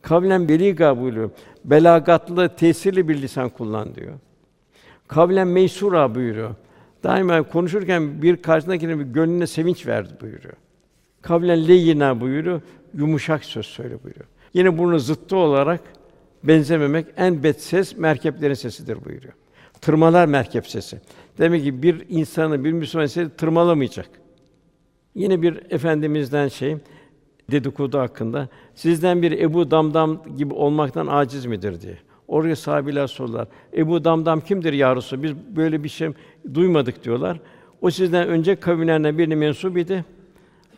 [0.03, 1.31] Kavlen beliga buyuruyor.
[1.65, 4.13] Belagatlı, tesirli bir lisan kullan diyor.
[5.09, 6.55] Kavlen meysura buyuruyor.
[7.05, 10.55] Daima konuşurken bir karşındakine bir gönlüne sevinç verdi buyuruyor.
[11.23, 12.61] Kavlen leyyina buyuruyor.
[12.95, 14.27] Yumuşak söz söyle buyuruyor.
[14.55, 15.81] Yine bunun zıttı olarak
[16.45, 19.33] benzememek en bet ses merkeplerin sesidir buyuruyor.
[19.81, 21.01] Tırmalar merkep sesi.
[21.39, 24.09] Demek ki bir insanı bir Müslüman sesi tırmalamayacak.
[25.17, 26.77] Yine bir efendimizden şey
[27.51, 31.99] dedikodu hakkında sizden bir Ebu Damdam gibi olmaktan aciz midir diye.
[32.29, 33.49] Oraya sahabiler sorular.
[33.77, 35.23] Ebu Damdam kimdir ya Resulallah?
[35.23, 36.09] Biz böyle bir şey
[36.55, 37.41] duymadık diyorlar.
[37.83, 40.05] O sizden önce kavimlerine birine mensup idi.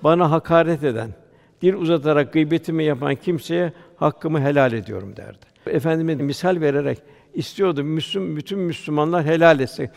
[0.04, 1.10] Bana hakaret eden,
[1.62, 5.46] dil uzatarak gıybetimi yapan kimseye hakkımı helal ediyorum derdi.
[5.66, 6.98] Efendimiz misal vererek
[7.34, 9.90] istiyordu Müslüm bütün Müslümanlar helal etse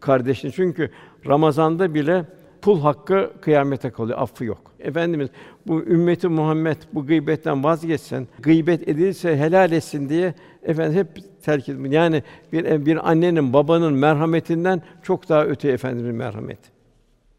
[0.00, 0.52] kardeşini.
[0.52, 0.90] Çünkü
[1.26, 2.24] Ramazanda bile
[2.62, 4.72] pul hakkı kıyamete kalıyor, affı yok.
[4.80, 5.28] Efendimiz
[5.66, 11.08] bu ümmeti Muhammed bu gıybetten vazgeçsen, gıybet edilse helal etsin diye efendim hep
[11.42, 11.92] terk etmiş.
[11.92, 16.70] Yani bir bir annenin, babanın merhametinden çok daha öte efendimizin merhameti.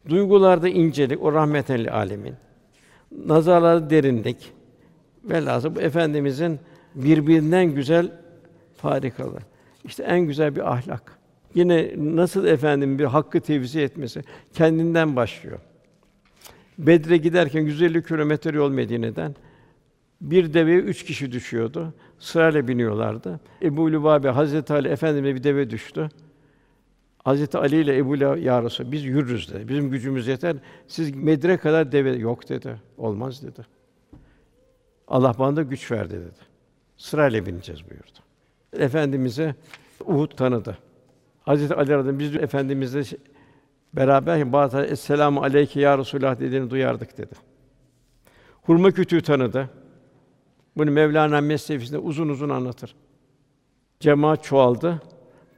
[0.08, 2.34] Duygularda incelik, o rahmeten alemin.
[3.26, 4.52] Nazarlarda derinlik.
[5.24, 6.58] Velhâsıl bu efendimizin
[6.94, 8.12] birbirinden güzel
[8.76, 9.38] farikalı.
[9.84, 11.18] İşte en güzel bir ahlak.
[11.54, 15.58] Yine nasıl efendim bir hakkı tevzi etmesi kendinden başlıyor.
[16.78, 19.34] Bedre giderken 150 kilometre yol Medine'den
[20.20, 21.94] bir deveye üç kişi düşüyordu.
[22.18, 23.40] Sırayla biniyorlardı.
[23.62, 26.08] Ebu Lübabe Hazreti Ali Efendimiz'e bir deve düştü.
[27.24, 29.68] Hazreti Ali ile Ebu Lübabe ya Resulallah, biz yürürüz dedi.
[29.68, 30.56] Bizim gücümüz yeter.
[30.86, 32.80] Siz Medre kadar deve yok dedi.
[32.98, 33.66] Olmaz dedi.
[35.08, 36.44] Allah bana da güç verdi dedi.
[36.96, 38.18] Sırayla bineceğiz buyurdu.
[38.84, 39.54] Efendimize
[40.06, 40.78] Uhud tanıdı.
[41.44, 43.02] Hazreti Ali radıyallahu biz efendimizle
[43.92, 47.34] beraber bazı "Esselamu aleyke ya Resulullah" dediğini duyardık dedi.
[48.62, 49.70] Hurma kütüğü tanıdı.
[50.76, 52.94] Bunu Mevlana Mesnevisinde uzun uzun anlatır.
[54.00, 55.02] Cemaat çoğaldı.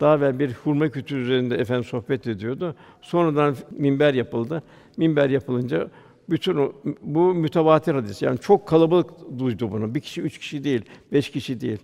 [0.00, 2.74] Daha evvel bir hurma kütüğü üzerinde efendim sohbet ediyordu.
[3.02, 4.62] Sonradan minber yapıldı.
[4.96, 5.90] Minber yapılınca
[6.30, 6.72] bütün
[7.02, 8.22] bu mütevatir hadis.
[8.22, 9.94] Yani çok kalabalık duydu bunu.
[9.94, 10.82] Bir kişi, üç kişi değil,
[11.12, 11.78] beş kişi değil.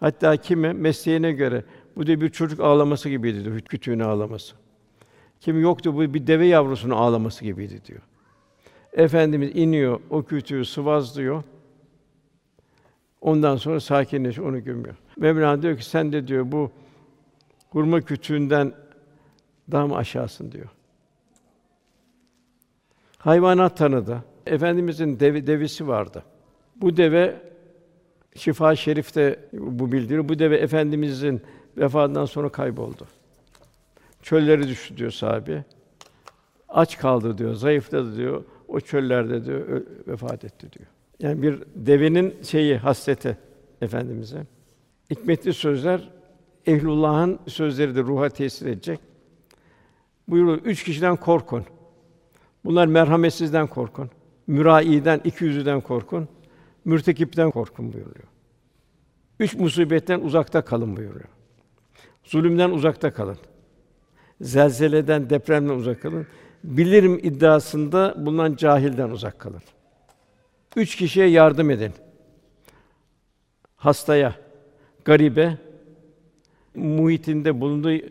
[0.00, 1.64] Hatta kimi mesleğine göre
[1.98, 4.54] bu da bir çocuk ağlaması gibiydi diyor, kütüğünü ağlaması.
[5.40, 8.00] Kim yoktu bu bir deve yavrusunun ağlaması gibiydi diyor.
[8.92, 11.42] Efendimiz iniyor, o kütüğü sıvazlıyor.
[13.20, 14.94] Ondan sonra sakinleşiyor, onu gömüyor.
[15.16, 16.70] Mevlana diyor ki sen de diyor bu
[17.70, 18.72] hurma kütüğünden
[19.70, 20.68] daha mı aşağısın diyor.
[23.18, 24.24] Hayvanat tanıdı.
[24.46, 26.22] Efendimizin deve, devesi vardı.
[26.76, 27.36] Bu deve
[28.34, 30.28] Şifa Şerif'te bu bildiriyor.
[30.28, 31.42] Bu deve efendimizin
[31.78, 33.06] vefatından sonra kayboldu.
[34.22, 35.64] Çöllere düştü diyor sahabe.
[36.68, 38.44] Aç kaldı diyor, zayıfladı diyor.
[38.68, 40.86] O çöllerde diyor vefat etti diyor.
[41.20, 43.38] Yani bir devenin şeyi hasreti
[43.82, 44.46] efendimize.
[45.10, 46.10] Hikmetli sözler
[46.66, 49.00] ehlullah'ın sözleridir ruha tesir edecek.
[50.28, 51.64] Buyuruyor üç kişiden korkun.
[52.64, 54.10] Bunlar merhametsizden korkun.
[54.46, 56.28] Müraiden, iki yüzüden korkun.
[56.84, 58.26] Mürtekipten korkun buyuruyor.
[59.40, 61.28] Üç musibetten uzakta kalın buyuruyor.
[62.28, 63.38] Zulümden uzakta kalın.
[64.40, 66.26] Zelzeleden, depremden uzak kalın.
[66.64, 69.62] Bilirim iddiasında bulunan cahilden uzak kalın.
[70.76, 71.92] Üç kişiye yardım edin.
[73.76, 74.34] Hastaya,
[75.04, 75.58] garibe,
[76.74, 78.04] muhitinde bulunduğu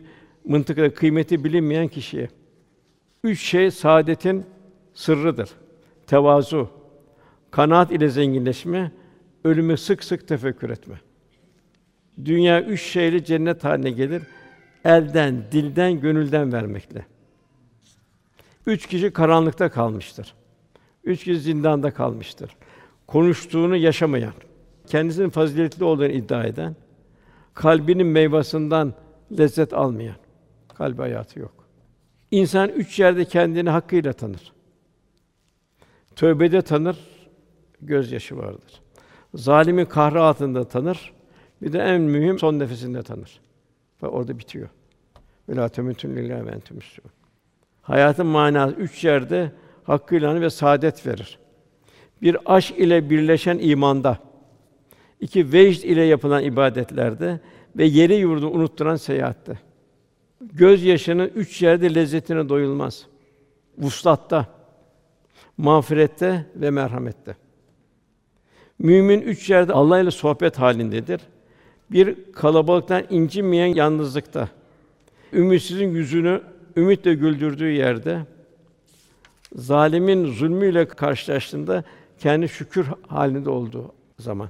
[0.44, 2.28] mıntıkada kıymeti bilinmeyen kişiye.
[3.24, 4.46] Üç şey saadetin
[4.94, 5.50] sırrıdır.
[6.06, 6.70] Tevazu,
[7.50, 8.92] kanaat ile zenginleşme,
[9.44, 11.00] ölümü sık sık tefekkür etme.
[12.24, 14.22] Dünya üç şeyle cennet haline gelir.
[14.84, 17.06] Elden, dilden, gönülden vermekle.
[18.66, 20.34] Üç kişi karanlıkta kalmıştır.
[21.04, 22.56] Üç kişi zindanda kalmıştır.
[23.06, 24.32] Konuştuğunu yaşamayan,
[24.86, 26.76] kendisinin faziletli olduğunu iddia eden,
[27.54, 28.94] kalbinin meyvasından
[29.38, 30.16] lezzet almayan,
[30.74, 31.52] kalbi hayatı yok.
[32.30, 34.52] İnsan üç yerde kendini hakkıyla tanır.
[36.16, 36.98] Tövbede tanır,
[37.82, 38.80] gözyaşı vardır.
[39.34, 41.12] Zalimin kahrı altında tanır.
[41.62, 43.40] Bir de en mühim son nefesinde tanır.
[44.02, 44.68] Ve orada bitiyor.
[45.48, 46.78] Ve la temutun lillahi ve entum.
[47.82, 49.52] Hayatın manası üç yerde
[49.84, 51.38] hakkıyla ve saadet verir.
[52.22, 54.18] Bir aşk ile birleşen imanda,
[55.20, 57.40] iki vecd ile yapılan ibadetlerde
[57.76, 59.58] ve yeri yurdu unutturan seyahatte.
[60.40, 63.06] Göz yaşının üç yerde lezzetine doyulmaz.
[63.78, 64.46] Vuslatta,
[65.56, 67.36] mağfirette ve merhamette.
[68.78, 71.20] Mümin üç yerde Allah ile sohbet halindedir.
[71.90, 74.48] Bir kalabalıktan incinmeyen yalnızlıkta.
[75.32, 76.42] Ümitsizin yüzünü
[76.76, 78.26] ümitle güldürdüğü yerde,
[79.54, 81.84] zalimin zulmüyle karşılaştığında
[82.18, 84.48] kendi şükür halinde olduğu zaman.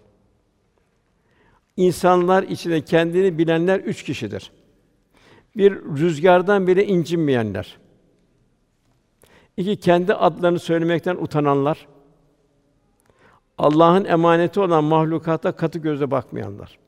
[1.76, 4.50] İnsanlar içinde kendini bilenler üç kişidir.
[5.56, 7.78] Bir rüzgardan bile incinmeyenler.
[9.56, 11.86] İki kendi adlarını söylemekten utananlar.
[13.58, 16.78] Allah'ın emaneti olan mahlukata katı gözle bakmayanlar.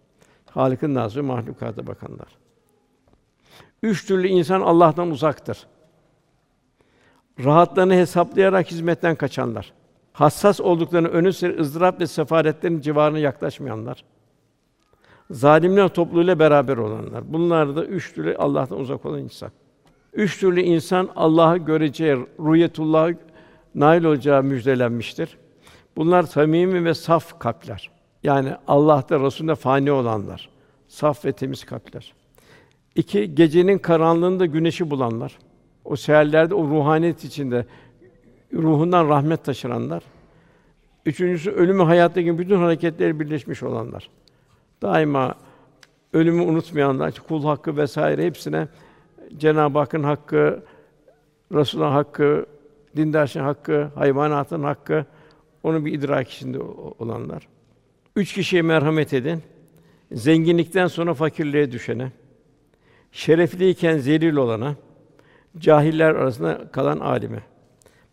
[0.51, 2.29] Halık'ın nazı mahlukata bakanlar.
[3.83, 5.67] Üç türlü insan Allah'tan uzaktır.
[7.45, 9.73] Rahatlarını hesaplayarak hizmetten kaçanlar.
[10.13, 14.05] Hassas olduklarını önü sıra ızdırap ve sefaretlerin civarına yaklaşmayanlar.
[15.31, 17.33] Zalimler topluluğuyla beraber olanlar.
[17.33, 19.51] Bunlar da üç türlü Allah'tan uzak olan insan.
[20.13, 23.11] Üç türlü insan Allah'ı göreceği, ruhiyetullah'a
[23.75, 25.39] nail olacağı müjdelenmiştir.
[25.97, 27.91] Bunlar samimi ve saf kalpler.
[28.23, 30.49] Yani Allah'ta Resulünde fani olanlar.
[30.89, 32.15] Saf ve temiz kalpler.
[32.95, 35.39] İki, gecenin karanlığında güneşi bulanlar.
[35.85, 37.67] O seherlerde o ruhaniyet içinde
[38.53, 40.03] ruhundan rahmet taşıranlar.
[41.07, 44.11] Üçüncüsü ölümü hayattaki bütün hareketleri birleşmiş olanlar.
[44.83, 45.35] Daima
[46.13, 48.69] ölümü unutmayanlar, kul hakkı vesaire hepsine
[49.39, 50.63] Cenab-ı Hakk'ın hakkı,
[51.53, 52.47] Resulullah'ın hakkı,
[52.97, 55.05] dindaşın hakkı, hayvanatın hakkı
[55.63, 56.59] onu bir idrak içinde
[56.99, 57.49] olanlar.
[58.17, 59.43] Üç kişiye merhamet edin.
[60.13, 62.13] Zenginlikten sonra fakirliğe düşene,
[63.13, 64.77] şerefliyken zelil olana,
[65.59, 67.43] cahiller arasında kalan alime.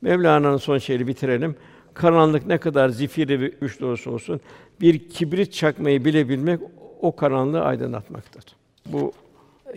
[0.01, 1.55] Mevlana'nın son şiiri bitirelim.
[1.93, 4.41] Karanlık ne kadar zifiri ve güçlü olursa olsun
[4.81, 6.59] bir kibrit çakmayı bilebilmek
[7.01, 8.43] o karanlığı aydınlatmaktır.
[8.85, 9.11] Bu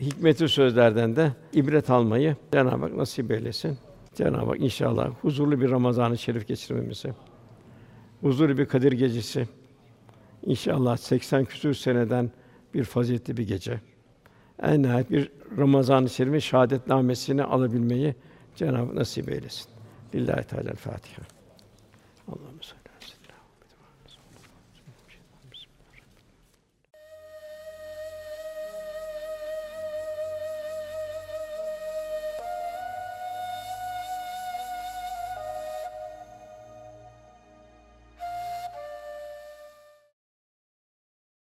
[0.01, 3.79] hikmetli sözlerden de ibret almayı Cenab-ı Hak nasip eylesin.
[4.15, 7.13] Cenab-ı Hak inşallah huzurlu bir Ramazan-ı Şerif geçirmemizi,
[8.21, 9.49] huzurlu bir Kadir Gecesi,
[10.47, 12.31] inşallah 80 küsur seneden
[12.75, 13.81] bir faziletli bir gece.
[14.63, 18.15] En nihayet bir Ramazan-ı Şerif'in şahadetnamesini alabilmeyi
[18.57, 19.67] Cenab-ı nasip eylesin.
[20.15, 21.23] Lillahi Teala Fatiha.
[22.27, 22.80] Salli.